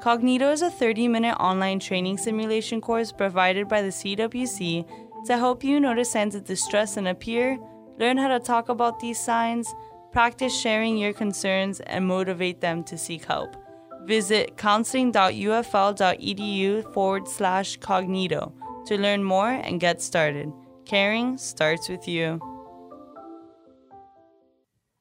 [0.00, 4.86] Kognito is a 30 minute online training simulation course provided by the CWC
[5.26, 7.58] to help you notice signs of distress in a peer,
[7.98, 9.74] learn how to talk about these signs,
[10.12, 13.65] practice sharing your concerns, and motivate them to seek help.
[14.06, 18.52] Visit counseling.ufl.edu forward slash kognito
[18.86, 20.52] to learn more and get started.
[20.84, 22.40] Caring starts with you.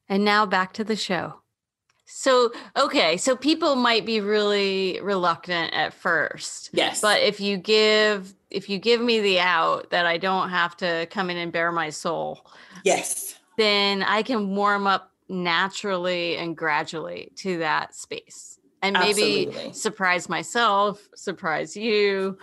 [0.10, 1.36] And now back to the show.
[2.06, 6.70] So, okay, so people might be really reluctant at first.
[6.72, 7.02] Yes.
[7.02, 11.08] But if you give if you give me the out that I don't have to
[11.10, 12.46] come in and bare my soul,
[12.84, 13.36] yes.
[13.58, 18.55] then I can warm up naturally and gradually to that space.
[18.86, 19.74] And maybe Absolutely.
[19.74, 22.38] surprise myself, surprise you,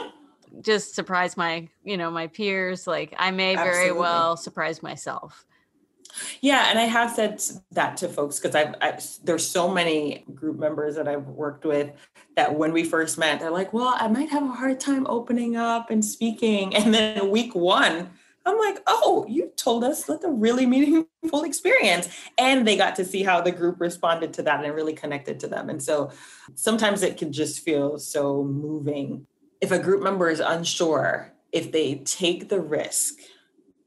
[0.60, 2.86] just surprise my, you know, my peers.
[2.86, 4.00] Like I may very Absolutely.
[4.00, 5.46] well surprise myself.
[6.42, 7.40] Yeah, and I have said
[7.72, 11.92] that to folks because I've, I've there's so many group members that I've worked with
[12.36, 15.56] that when we first met, they're like, "Well, I might have a hard time opening
[15.56, 18.10] up and speaking," and then week one,
[18.48, 22.08] I'm like, "Oh, you told us that's a really meaningful experience,"
[22.38, 25.48] and they got to see how the group responded to that and really connected to
[25.48, 26.10] them, and so
[26.54, 29.26] sometimes it can just feel so moving.
[29.60, 33.14] If a group member is unsure if they take the risk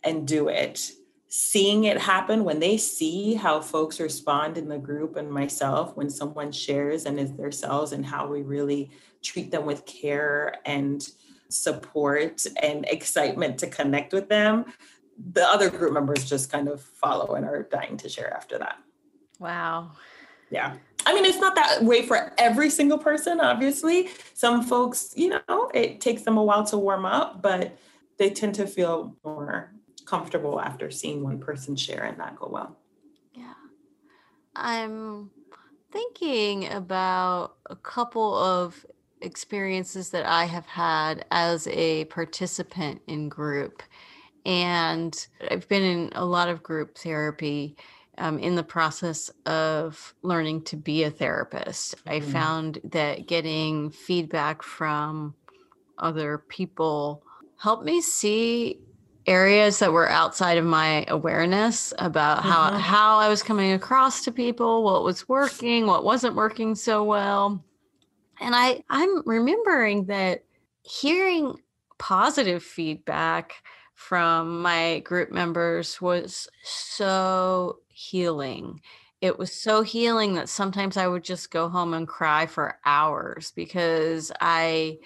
[0.04, 0.92] and do it
[1.34, 6.10] seeing it happen when they see how folks respond in the group and myself when
[6.10, 8.92] someone shares and is themselves and how we really
[9.24, 11.08] treat them with care and
[11.52, 14.66] support and excitement to connect with them
[15.34, 18.78] the other group members just kind of follow and are dying to share after that
[19.40, 19.92] Wow.
[20.50, 25.30] yeah i mean it's not that way for every single person obviously some folks you
[25.30, 27.78] know it takes them a while to warm up but
[28.18, 29.72] they tend to feel more
[30.06, 32.78] comfortable after seeing one person share and that go well
[33.34, 33.54] Yeah.
[34.56, 35.32] I'm
[35.92, 38.86] thinking about a couple of
[39.22, 43.84] experiences that I have had as a participant in group.
[44.46, 45.16] And
[45.50, 47.78] I've been in a lot of group therapy
[48.18, 51.96] um, in the process of learning to be a therapist.
[52.08, 52.32] I Mhm.
[52.32, 55.36] found that getting feedback from
[55.98, 57.24] other people
[57.58, 58.82] helped me see
[59.28, 62.80] areas that were outside of my awareness about how Mhm.
[62.80, 67.64] how I was coming across to people, what was working, what wasn't working so well.
[68.42, 70.44] And I I'm remembering that
[70.82, 71.56] hearing
[72.00, 73.54] positive feedback
[73.94, 78.82] from my group members was so healing.
[79.22, 83.54] It was so healing that sometimes I would just go home and cry for hours
[83.56, 84.98] because I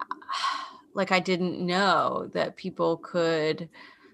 [0.94, 3.68] like I didn't know that people could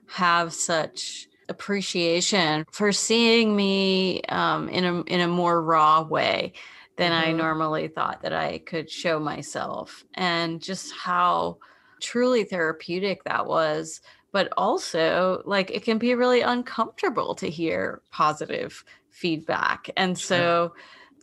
[0.06, 6.54] have such appreciation for seeing me um, in a in a more raw way
[6.98, 7.32] than I Mhm.
[7.32, 11.58] normally thought that I could show myself, and just how
[12.02, 14.02] truly therapeutic that was.
[14.32, 20.74] But also, like it can be really uncomfortable to hear positive feedback, and so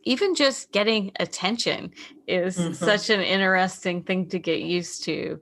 [0.06, 1.92] even just getting attention
[2.28, 2.76] is Mhm.
[2.80, 5.42] such an interesting thing to get used to.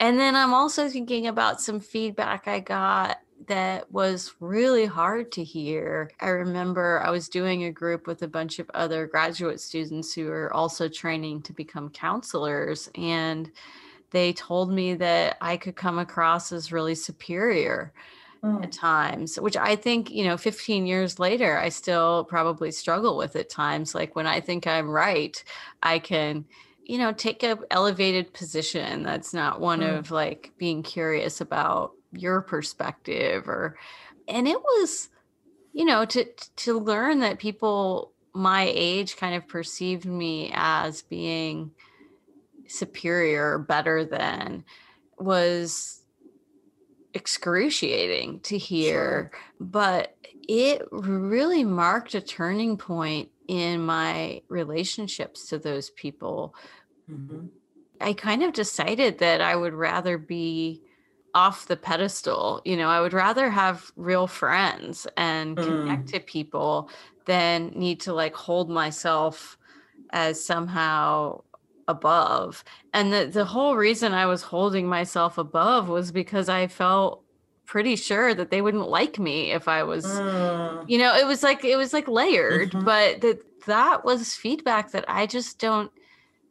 [0.00, 3.18] And then I'm also thinking about some feedback I got
[3.48, 6.10] that was really hard to hear.
[6.20, 10.28] I remember I was doing a group with a bunch of other graduate students who
[10.30, 12.88] are also training to become counselors.
[12.94, 13.50] And
[14.10, 17.92] they told me that I could come across as really superior
[18.42, 18.62] Mm.
[18.62, 23.36] at times, which I think, you know, 15 years later, I still probably struggle with
[23.36, 23.94] at times.
[23.94, 25.42] Like when I think I'm right,
[25.82, 26.46] I can,
[26.84, 29.82] you know, take a elevated position that's not one Mm.
[29.82, 33.78] of like being curious about your perspective or
[34.28, 35.10] and it was,
[35.72, 36.26] you know, to
[36.58, 41.72] to learn that people my age kind of perceived me as being
[42.68, 44.64] superior better than
[45.18, 46.04] was
[47.14, 55.88] excruciating to hear but it really marked a turning point in my relationships to those
[55.90, 56.54] people
[57.08, 57.50] Mhm.
[58.00, 60.82] i kind of decided that i would rather be
[61.42, 66.12] off the pedestal you know i would rather have real friends and connect Mm.
[66.12, 66.88] to people
[67.26, 69.58] than need to like hold myself
[70.12, 71.42] as somehow
[71.88, 72.64] above
[72.96, 77.22] and the, the whole reason i was holding myself above was because i felt
[77.66, 80.88] pretty sure that they wouldn't like me if i was Mm.
[80.88, 82.84] you know it was like it was like layered Mhm.
[82.84, 85.90] but that that was feedback that i just don't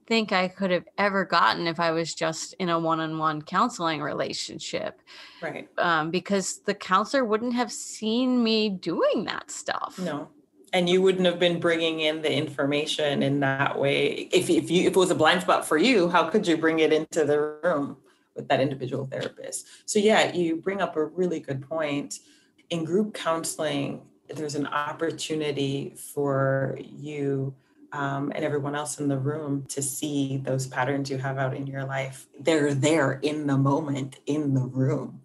[0.07, 5.01] think i could have ever gotten if i was just in a one-on-one counseling relationship
[5.45, 5.67] right.
[5.77, 9.97] um, because the counselor wouldn't have seen me doing that stuff.
[9.99, 10.29] No.
[10.73, 14.27] And you wouldn't have been bringing in the information in that way.
[14.33, 16.79] If, if you if it was a blind spot for you how could you bring
[16.79, 17.97] it into the room
[18.35, 19.67] with that individual therapist?
[19.85, 22.19] So yeah you bring up a really good point.
[22.69, 27.53] In group counseling there's an opportunity for you
[27.95, 31.65] um, and everyone else in the room to see those patterns you have out in
[31.65, 35.21] your life they're there in the moment in the room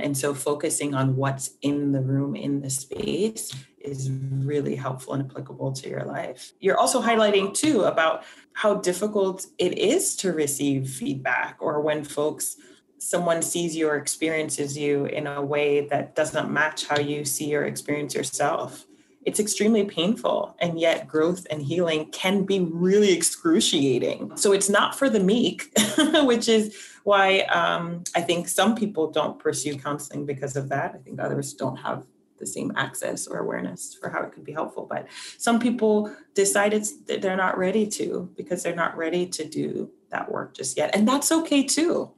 [0.00, 5.28] and so focusing on what's in the room, in the space, is really helpful and
[5.30, 6.52] applicable to your life.
[6.60, 12.56] You're also highlighting too about how difficult it is to receive feedback or when folks
[12.98, 17.24] someone sees you or experiences you in a way that does not match how you
[17.24, 18.86] see or experience yourself.
[19.24, 24.36] It's extremely painful, and yet growth and healing can be really excruciating.
[24.36, 25.70] So it's not for the meek,
[26.22, 30.94] which is why um, I think some people don't pursue counseling because of that.
[30.94, 32.04] I think others don't have
[32.38, 34.86] the same access or awareness for how it could be helpful.
[34.90, 35.06] But
[35.38, 40.30] some people decided that they're not ready to because they're not ready to do that
[40.30, 40.94] work just yet.
[40.94, 42.10] And that's okay too.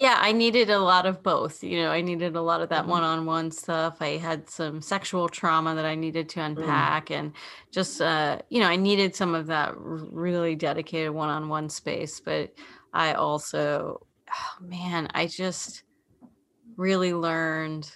[0.00, 1.62] Yeah, I needed a lot of both.
[1.62, 3.98] You know, I needed a lot of that one on one stuff.
[4.00, 6.46] I had some sexual trauma that I needed to mm.
[6.46, 7.18] unpack, mm.
[7.18, 7.32] and
[7.70, 12.18] just, uh, you know, I needed some of that really dedicated one on one space.
[12.18, 12.54] But
[12.94, 15.82] I also, oh, man, I just
[16.76, 17.92] really learned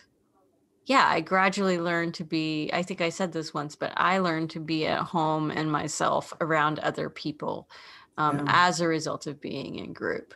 [0.86, 4.50] yeah, I gradually learned to be, I think I said this once, but I learned
[4.50, 7.70] to be at home and myself around other people
[8.18, 8.44] um, yeah.
[8.48, 10.34] as a result of being in group.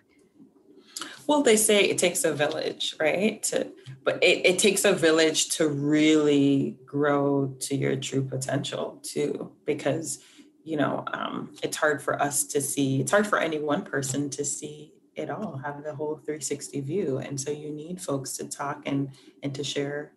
[1.27, 3.43] Well, they say it takes a village, right?
[3.45, 3.71] To,
[4.05, 10.21] but it, it takes a village to really grow to your true potential too, because,
[10.65, 14.31] you know, um, it's hard for us to see, it's hard for any one person
[14.31, 17.19] to see it all, have the whole 360 view.
[17.19, 19.11] And so you need folks to talk and,
[19.43, 20.13] and to share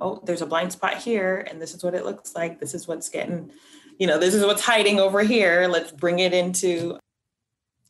[0.00, 2.60] oh, there's a blind spot here, and this is what it looks like.
[2.60, 3.50] This is what's getting,
[3.98, 5.66] you know, this is what's hiding over here.
[5.68, 6.98] Let's bring it into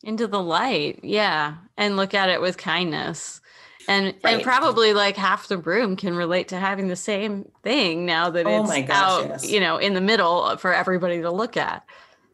[0.03, 3.40] into the light, yeah, and look at it with kindness.
[3.88, 4.34] And, right.
[4.34, 8.46] and probably like half the room can relate to having the same thing now that
[8.46, 9.51] oh it's gosh, out, yes.
[9.51, 11.86] you know, in the middle for everybody to look at.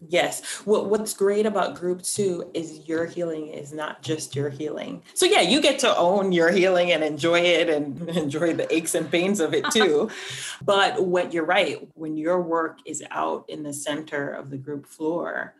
[0.09, 0.61] Yes.
[0.65, 5.03] What what's great about group too is your healing is not just your healing.
[5.15, 8.95] So yeah, you get to own your healing and enjoy it and enjoy the aches
[8.95, 10.11] and pains of it too.
[10.65, 14.87] but what you're right, when your work is out in the center of the group
[14.87, 15.55] floor,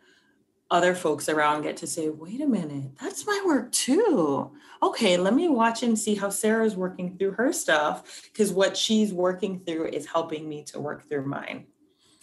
[0.75, 4.51] other folks around get to say, wait a minute, that's my work too.
[4.83, 9.13] Okay, let me watch and see how Sarah's working through her stuff because what she's
[9.13, 11.67] working through is helping me to work through mine.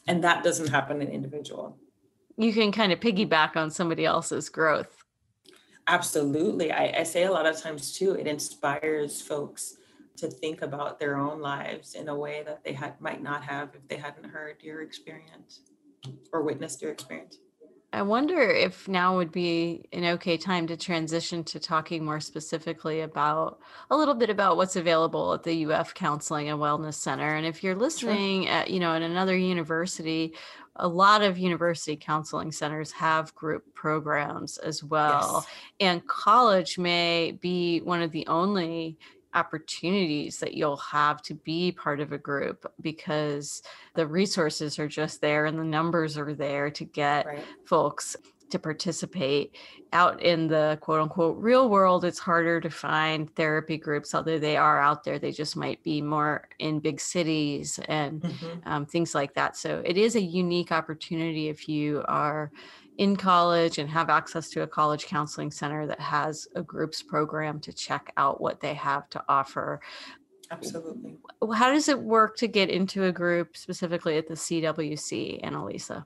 [0.06, 1.78] And that doesn't happen in individual
[2.36, 5.04] you can kind of piggyback on somebody else's growth.
[5.86, 6.70] Absolutely.
[6.72, 9.76] I, I, say a lot of times too, it inspires folks
[10.16, 13.70] to think about their own lives in a way that they had might not have
[13.74, 15.60] if they hadn't heard your experience
[16.32, 17.38] or witnessed your experience.
[17.94, 23.00] I wonder if now would be an okay time to transition to talking more specifically
[23.02, 23.58] about
[23.90, 27.34] a little bit about what's available at the UF Counseling and Wellness Center.
[27.34, 28.52] And if you're listening sure.
[28.52, 30.32] at, you know, at another university,
[30.76, 35.44] a lot of university counseling centers have group programs as well.
[35.44, 35.54] Yes.
[35.80, 38.96] And college may be one of the only
[39.34, 43.62] opportunities that you'll have to be part of a group because
[43.94, 47.44] the resources are just there and the numbers are there to get right.
[47.64, 48.16] folks
[48.50, 49.56] to participate
[49.94, 54.58] out in the quote unquote real world it's harder to find therapy groups although they
[54.58, 58.68] are out there they just might be more in big cities and mm-hmm.
[58.68, 62.52] um, things like that so it is a unique opportunity if you are
[63.02, 67.58] in college and have access to a college counseling center that has a groups program
[67.58, 69.80] to check out what they have to offer.
[70.52, 71.16] Absolutely.
[71.52, 76.04] How does it work to get into a group specifically at the CWC, Annalisa?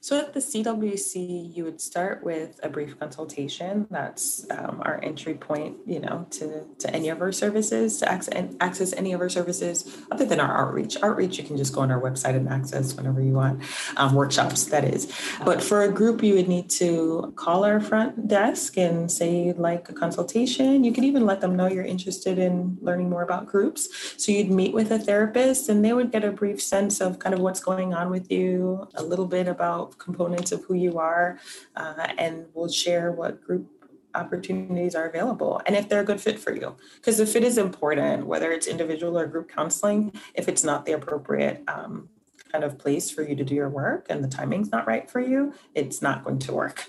[0.00, 3.88] So at the CWC, you would start with a brief consultation.
[3.90, 8.54] That's um, our entry point, you know, to, to any of our services, to access,
[8.60, 10.96] access any of our services other than our outreach.
[11.02, 13.60] Outreach, you can just go on our website and access whenever you want,
[13.96, 15.12] um, workshops, that is.
[15.44, 19.58] But for a group, you would need to call our front desk and say you'd
[19.58, 20.84] like a consultation.
[20.84, 23.88] You could even let them know you're interested in learning more about groups.
[24.16, 27.34] So you'd meet with a therapist and they would get a brief sense of kind
[27.34, 31.38] of what's going on with you, a little bit about components of who you are,
[31.76, 33.66] uh, and we'll share what group
[34.14, 36.74] opportunities are available and if they're a good fit for you.
[36.96, 40.92] Because the fit is important, whether it's individual or group counseling, if it's not the
[40.92, 42.08] appropriate um,
[42.50, 45.20] kind of place for you to do your work and the timing's not right for
[45.20, 46.84] you, it's not going to work.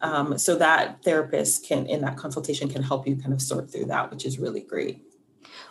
[0.00, 3.86] Um, so that therapist can, in that consultation, can help you kind of sort through
[3.86, 5.02] that, which is really great.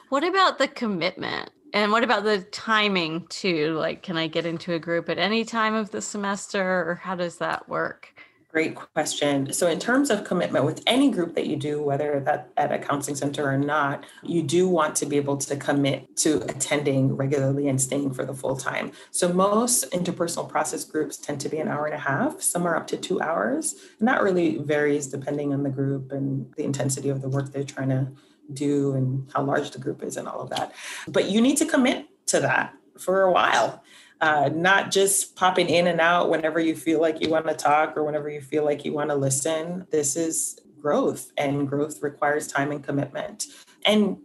[0.09, 1.49] What about the commitment?
[1.73, 3.73] And what about the timing too?
[3.73, 7.15] Like, can I get into a group at any time of the semester, or how
[7.15, 8.13] does that work?
[8.51, 9.53] Great question.
[9.53, 12.79] So, in terms of commitment with any group that you do, whether that at a
[12.79, 17.67] counseling center or not, you do want to be able to commit to attending regularly
[17.67, 18.91] and staying for the full time.
[19.11, 22.75] So, most interpersonal process groups tend to be an hour and a half, some are
[22.75, 23.75] up to two hours.
[23.99, 27.63] And that really varies depending on the group and the intensity of the work they're
[27.63, 28.07] trying to
[28.53, 30.73] do and how large the group is and all of that.
[31.07, 33.83] But you need to commit to that for a while.
[34.21, 37.95] Uh, not just popping in and out whenever you feel like you want to talk
[37.95, 39.87] or whenever you feel like you want to listen.
[39.91, 43.45] This is growth, and growth requires time and commitment.
[43.85, 44.17] And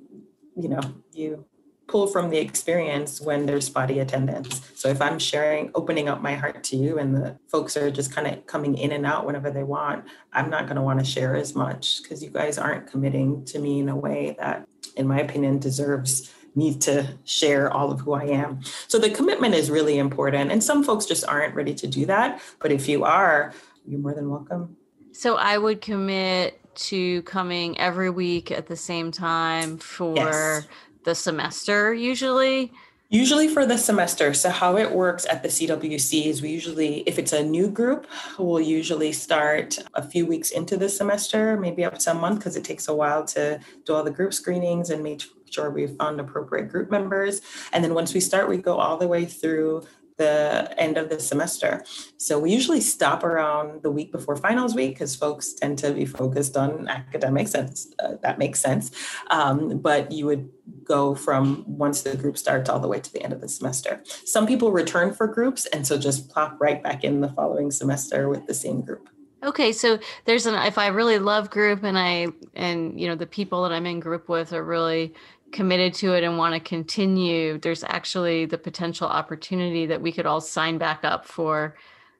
[0.56, 0.80] you know,
[1.12, 1.44] you
[1.86, 4.60] pull from the experience when there's spotty attendance.
[4.74, 8.12] So if I'm sharing, opening up my heart to you, and the folks are just
[8.12, 11.04] kind of coming in and out whenever they want, I'm not going to want to
[11.04, 14.66] share as much because you guys aren't committing to me in a way that,
[14.96, 18.60] in my opinion, deserves me to share all of who I am.
[18.88, 20.52] So the commitment is really important.
[20.52, 22.40] And some folks just aren't ready to do that.
[22.60, 23.52] But if you are,
[23.86, 24.76] you're more than welcome.
[25.12, 30.66] So I would commit to coming every week at the same time for yes.
[31.04, 32.72] The semester, usually.
[33.10, 34.34] Usually for the semester.
[34.34, 38.06] So, how it works at the CWC is we usually, if it's a new group,
[38.38, 42.56] we'll usually start a few weeks into the semester, maybe up to a month, because
[42.56, 46.18] it takes a while to do all the group screenings and make sure we've found
[46.18, 47.40] appropriate group members.
[47.72, 49.84] And then once we start, we go all the way through
[50.16, 51.84] the end of the semester.
[52.18, 56.06] So we usually stop around the week before finals week because folks tend to be
[56.06, 58.90] focused on academics, and uh, that makes sense.
[59.30, 60.48] Um, but you would
[60.84, 64.02] go from once the group starts all the way to the end of the semester.
[64.04, 68.28] Some people return for groups, and so just plop right back in the following semester
[68.28, 69.08] with the same group.
[69.44, 73.26] Okay, so there's an if I really love group and I and you know the
[73.26, 75.12] people that I'm in group with are really
[75.54, 80.26] committed to it and want to continue, there's actually the potential opportunity that we could
[80.26, 81.76] all sign back up for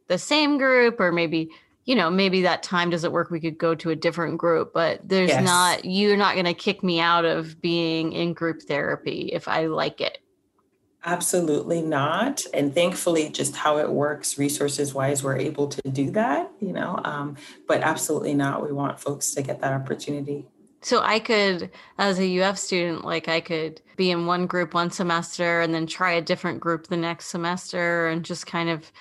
[0.07, 1.51] the same group or maybe
[1.85, 5.01] you know maybe that time doesn't work we could go to a different group but
[5.07, 5.45] there's yes.
[5.45, 9.67] not you're not going to kick me out of being in group therapy if i
[9.67, 10.19] like it
[11.05, 16.51] absolutely not and thankfully just how it works resources wise we're able to do that
[16.61, 20.47] you know um, but absolutely not we want folks to get that opportunity
[20.85, 24.91] so I could, as a UF student, like I could be in one group one
[24.91, 28.93] semester and then try a different group the next semester and just kind of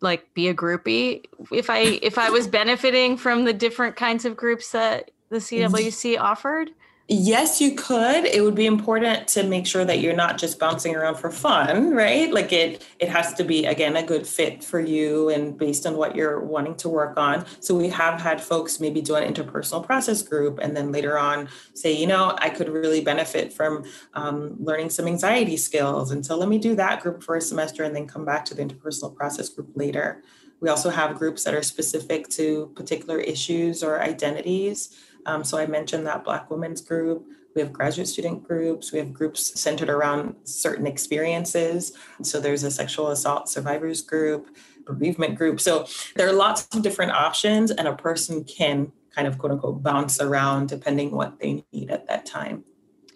[0.00, 4.36] like be a groupie if I if I was benefiting from the different kinds of
[4.36, 6.70] groups that the CWC offered.
[7.06, 8.24] Yes, you could.
[8.24, 11.90] It would be important to make sure that you're not just bouncing around for fun,
[11.90, 12.32] right?
[12.32, 15.98] Like it it has to be again a good fit for you and based on
[15.98, 17.44] what you're wanting to work on.
[17.60, 21.50] So we have had folks maybe do an interpersonal process group and then later on
[21.74, 23.84] say, you know, I could really benefit from
[24.14, 26.10] um, learning some anxiety skills.
[26.10, 28.54] And so let me do that group for a semester and then come back to
[28.54, 30.22] the interpersonal process group later.
[30.60, 34.96] We also have groups that are specific to particular issues or identities.
[35.26, 37.26] Um, so I mentioned that Black women's group.
[37.54, 38.92] We have graduate student groups.
[38.92, 41.92] We have groups centered around certain experiences.
[42.22, 44.48] So there's a sexual assault survivors group,
[44.84, 45.60] bereavement group.
[45.60, 49.82] So there are lots of different options, and a person can kind of quote unquote
[49.82, 52.64] bounce around depending what they need at that time.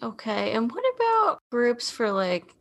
[0.01, 0.53] Okay.
[0.53, 2.55] And what about groups for like,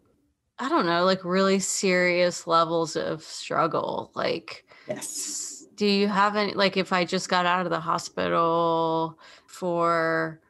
[0.58, 4.10] I don't know, like really serious levels of struggle?
[4.16, 5.47] Like, yes.
[5.78, 10.40] Do you have any, like, if I just got out of the hospital, for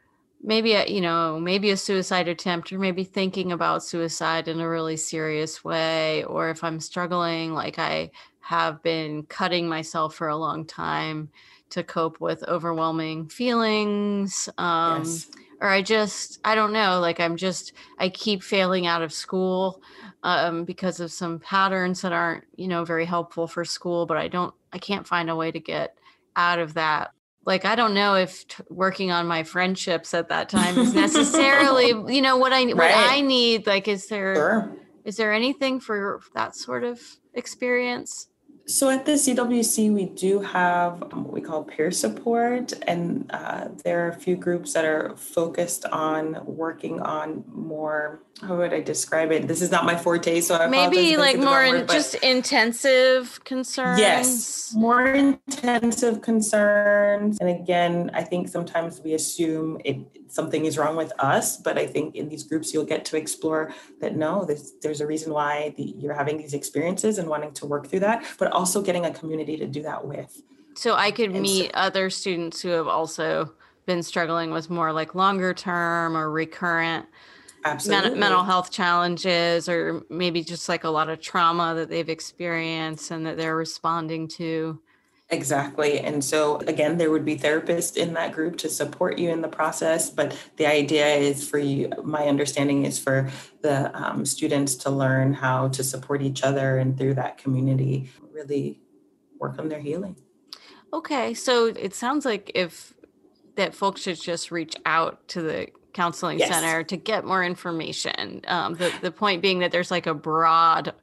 [0.42, 4.68] maybe a you know maybe a suicide attempt or maybe thinking about suicide in a
[4.68, 8.10] really serious way or if i'm struggling like i
[8.40, 11.28] have been cutting myself for a long time
[11.70, 15.26] to cope with overwhelming feelings um yes.
[15.60, 19.82] or i just i don't know like i'm just i keep failing out of school
[20.22, 24.28] um because of some patterns that aren't you know very helpful for school but i
[24.28, 25.96] don't i can't find a way to get
[26.36, 27.12] out of that
[27.44, 31.88] like i don't know if t- working on my friendships at that time is necessarily
[32.14, 32.76] you know what i right.
[32.76, 34.76] what i need like is there sure.
[35.04, 37.00] is there anything for that sort of
[37.34, 38.28] experience
[38.68, 44.04] so at the CWC, we do have what we call peer support, and uh, there
[44.04, 48.20] are a few groups that are focused on working on more.
[48.42, 49.48] How would I describe it?
[49.48, 54.00] This is not my forte, so I maybe like more in, word, just intensive concerns.
[54.00, 59.96] Yes, more intensive concerns, and again, I think sometimes we assume it
[60.28, 63.72] something is wrong with us but i think in these groups you'll get to explore
[64.00, 67.66] that no there's, there's a reason why the, you're having these experiences and wanting to
[67.66, 70.42] work through that but also getting a community to do that with.
[70.74, 73.52] So i could and meet so, other students who have also
[73.86, 77.06] been struggling with more like longer term or recurrent
[77.86, 83.10] men- mental health challenges or maybe just like a lot of trauma that they've experienced
[83.10, 84.78] and that they're responding to
[85.30, 86.00] Exactly.
[86.00, 89.48] And so, again, there would be therapists in that group to support you in the
[89.48, 90.08] process.
[90.08, 93.28] But the idea is for you, my understanding is for
[93.60, 98.80] the um, students to learn how to support each other and through that community, really
[99.38, 100.16] work on their healing.
[100.94, 101.34] Okay.
[101.34, 102.94] So it sounds like if
[103.56, 106.48] that folks should just reach out to the counseling Yes.
[106.48, 108.40] center to get more information.
[108.46, 110.94] Um, the the point being that there's like a broad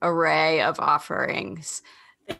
[0.00, 1.82] array of offerings.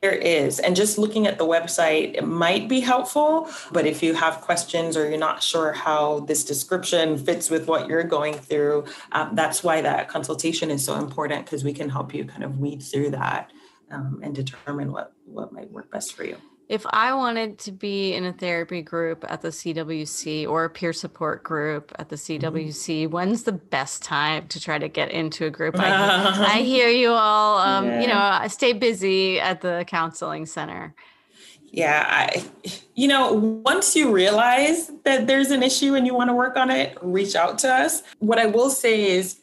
[0.00, 0.60] There is.
[0.60, 3.50] And just looking at the website, it might be helpful.
[3.70, 7.86] But if you have questions or you're not sure how this description fits with what
[7.86, 12.14] you're going through, um, that's why that consultation is so important because we can help
[12.14, 13.52] you kind of weed through that
[13.90, 16.38] um, and determine what, what might work best for you.
[16.68, 20.94] If I wanted to be in a therapy group at the CWC or a peer
[20.94, 25.50] support group at the CWC, when's the best time to try to get into a
[25.50, 25.78] group?
[25.78, 30.94] I, I hear you all, um, you know, stay busy at the counseling center.
[31.70, 32.44] Yeah, I,
[32.94, 36.70] you know, once you realize that there's an issue and you want to work on
[36.70, 38.02] it, reach out to us.
[38.20, 39.40] What I will say is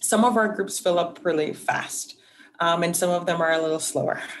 [0.00, 2.16] some of our groups fill up really fast.
[2.60, 4.22] Um, and some of them are a little slower.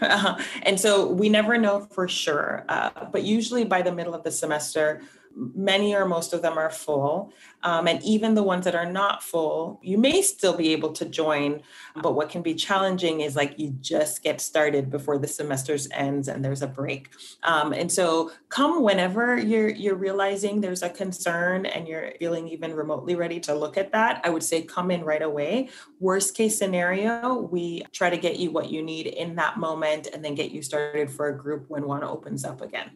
[0.62, 2.64] and so we never know for sure.
[2.68, 5.02] Uh, but usually by the middle of the semester,
[5.36, 7.32] many or most of them are full.
[7.62, 11.04] Um, and even the ones that are not full, you may still be able to
[11.04, 11.62] join.
[11.96, 16.28] But what can be challenging is like you just get started before the semesters ends
[16.28, 17.10] and there's a break.
[17.42, 22.74] Um, and so come whenever you're you're realizing there's a concern and you're feeling even
[22.74, 25.70] remotely ready to look at that, I would say come in right away.
[26.00, 30.24] Worst case scenario, we try to get you what you need in that moment and
[30.24, 32.90] then get you started for a group when one opens up again.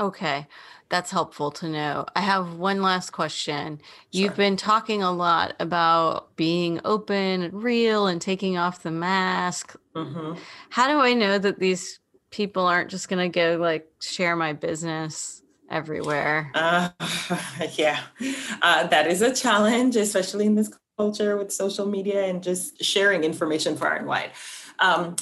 [0.00, 0.46] Okay,
[0.88, 2.06] that's helpful to know.
[2.16, 3.80] I have one last question.
[4.10, 4.36] You've Sure.
[4.36, 9.76] been talking a lot about being open and real and taking off the mask.
[9.94, 10.38] Mhm.
[10.70, 14.54] How do I know that these people aren't just going to go like share my
[14.54, 16.50] business everywhere?
[16.54, 16.88] Uh,
[17.74, 18.00] yeah,
[18.62, 23.22] uh, that is a challenge, especially in this culture with social media and just sharing
[23.24, 24.30] information far and wide.
[24.78, 25.16] Um,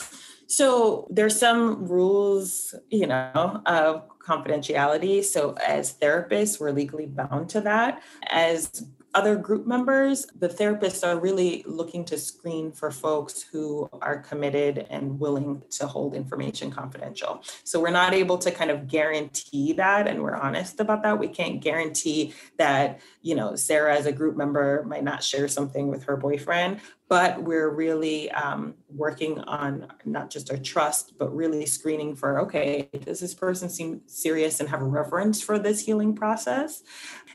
[0.46, 5.24] so there's some rules, you know, of confidentiality.
[5.24, 8.02] So as therapists, we're legally bound to that.
[8.28, 14.18] As other group members, the therapists are really looking to screen for folks who are
[14.18, 17.42] committed and willing to hold information confidential.
[17.64, 21.18] So we're not able to kind of guarantee that, and we're honest about that.
[21.18, 25.88] We can't guarantee that, you know, Sarah as a group member might not share something
[25.88, 31.66] with her boyfriend, but we're really um, working on not just our trust, but really
[31.66, 36.14] screening for okay, does this person seem serious and have a reverence for this healing
[36.14, 36.82] process?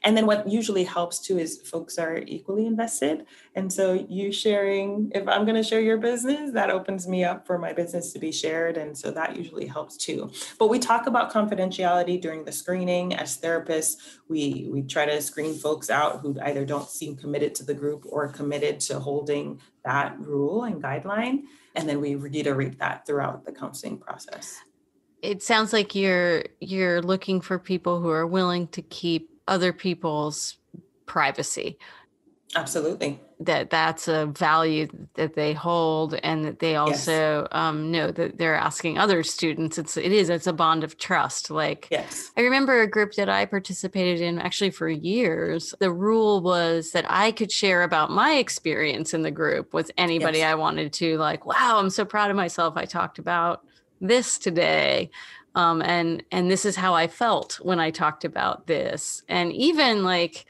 [0.03, 3.25] And then what usually helps too is folks are equally invested.
[3.55, 7.45] And so you sharing, if I'm going to share your business, that opens me up
[7.45, 8.77] for my business to be shared.
[8.77, 10.31] And so that usually helps too.
[10.57, 13.13] But we talk about confidentiality during the screening.
[13.13, 13.97] As therapists,
[14.27, 18.05] we we try to screen folks out who either don't seem committed to the group
[18.07, 21.43] or committed to holding that rule and guideline.
[21.75, 24.59] And then we reiterate that throughout the counseling process.
[25.21, 30.57] It sounds like you're you're looking for people who are willing to keep other people's
[31.05, 31.77] privacy.
[32.55, 33.19] Absolutely.
[33.39, 38.55] That that's a value that they hold, and that they also um, know that they're
[38.55, 39.77] asking other students.
[39.77, 41.49] It's it is it's a bond of trust.
[41.49, 42.31] Like Yes.
[42.37, 45.73] I remember a group that I participated in actually for years.
[45.79, 50.39] The rule was that I could share about my experience in the group with anybody
[50.39, 50.51] Yes.
[50.51, 51.17] I wanted to.
[51.17, 52.77] Like, wow, I'm so proud of myself.
[52.77, 53.63] I talked about
[53.99, 55.09] this today.
[55.55, 59.23] Um, and and this is how I felt when I talked about this.
[59.27, 60.45] And even like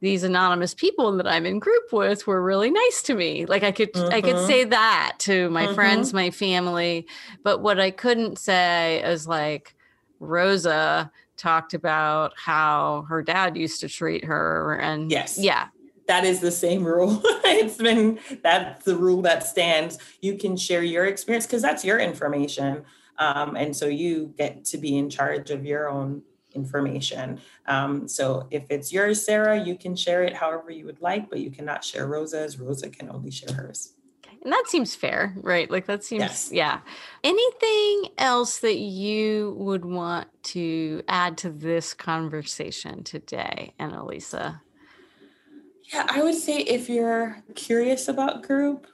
[0.00, 3.44] these anonymous people that I'm in group with were really nice to me.
[3.46, 4.46] Like I could I could Mhm.
[4.46, 5.74] say that to my Mhm.
[5.74, 7.06] friends, my family,
[7.42, 9.74] but what I couldn't say is like
[10.18, 15.38] Rosa talked about how her dad used to treat her and Yes.
[15.38, 15.68] yeah
[16.06, 17.20] that is the same rule.
[17.44, 19.96] it's been that's the rule that stands.
[20.20, 22.84] You can share your experience because that's your information.
[23.18, 26.22] Um, and so you get to be in charge of your own
[26.54, 27.40] information.
[27.66, 31.40] Um, so if it's yours, Sarah, you can share it however you would like, but
[31.40, 32.58] you cannot share Rosa's.
[32.58, 33.94] Rosa can only share hers.
[34.42, 36.50] and that seems fair right like that seems Yes.
[36.52, 36.80] yeah
[37.24, 44.60] anything else that you would want to add to this conversation today annalisa
[45.92, 48.86] Yeah, I would say if you're curious about group,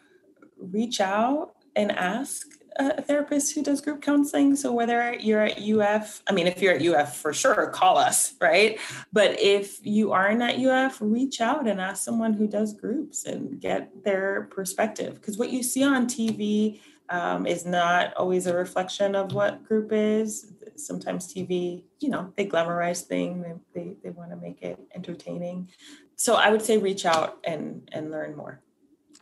[0.58, 4.56] reach out and ask a therapist who does group counseling.
[4.56, 8.34] So whether you're at UF, I mean, if you're at UF for sure, call us,
[8.40, 8.78] right?
[9.12, 13.60] But if you aren't at UF, reach out and ask someone who does groups and
[13.60, 15.14] get their perspective.
[15.14, 19.92] Because what you see on TV um, is not always a reflection of what group
[19.92, 20.52] is.
[20.76, 25.68] Sometimes TV, you know, they glamorize things, they, they, they want to make it entertaining
[26.16, 28.60] so I would say reach out and and learn more.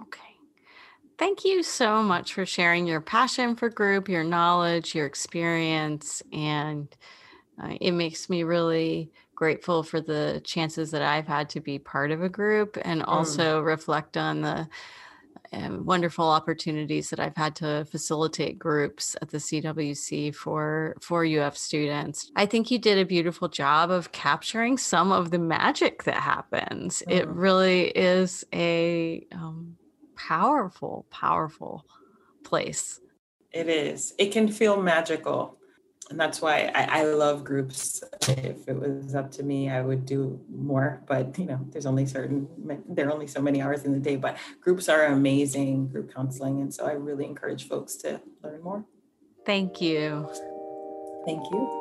[0.00, 0.23] okay
[1.18, 6.88] thank you so much for sharing your passion for group your knowledge your experience and
[7.62, 12.10] uh, it makes me really grateful for the chances that I've had to be part
[12.10, 13.08] of a group and Mm.
[13.08, 14.68] also reflect on the
[15.52, 21.56] um, wonderful opportunities that I've had to facilitate groups at the CWC for for UF
[21.56, 22.30] students.
[22.34, 27.02] I think you did a beautiful job of capturing some of the magic that happens.
[27.08, 27.32] It Mm.
[27.36, 29.76] really is a um,
[30.16, 31.84] powerful, powerful
[32.44, 33.00] place.
[33.52, 34.14] It is.
[34.18, 35.58] It can feel magical.
[36.10, 38.02] And that's why I, I love groups.
[38.28, 41.02] If it was up to me, I would do more.
[41.06, 42.46] But you know, there's only certain
[42.88, 44.16] there are only so many hours in the day.
[44.16, 46.60] But groups are amazing, group counseling.
[46.60, 48.84] And so I really encourage folks to learn more.
[49.46, 50.28] Thank you.
[51.24, 51.80] Thank you.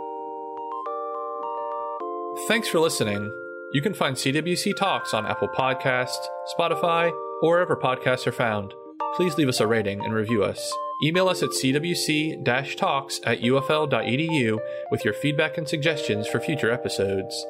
[2.48, 3.32] Thanks for listening.
[3.74, 6.28] You can find CWC Talks on Apple Podcasts,
[6.58, 7.12] Spotify,
[7.44, 8.74] or wherever podcasts are found.
[9.16, 10.74] Please leave us a rating and review us.
[11.04, 14.58] Email us at cwc talks at ufl.edu
[14.90, 17.46] with your feedback and suggestions for future episodes.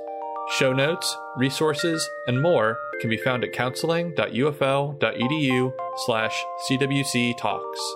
[0.58, 5.74] Show notes, resources, and more can be found at counseling.ufl.edu
[6.06, 7.96] slash cwc talks.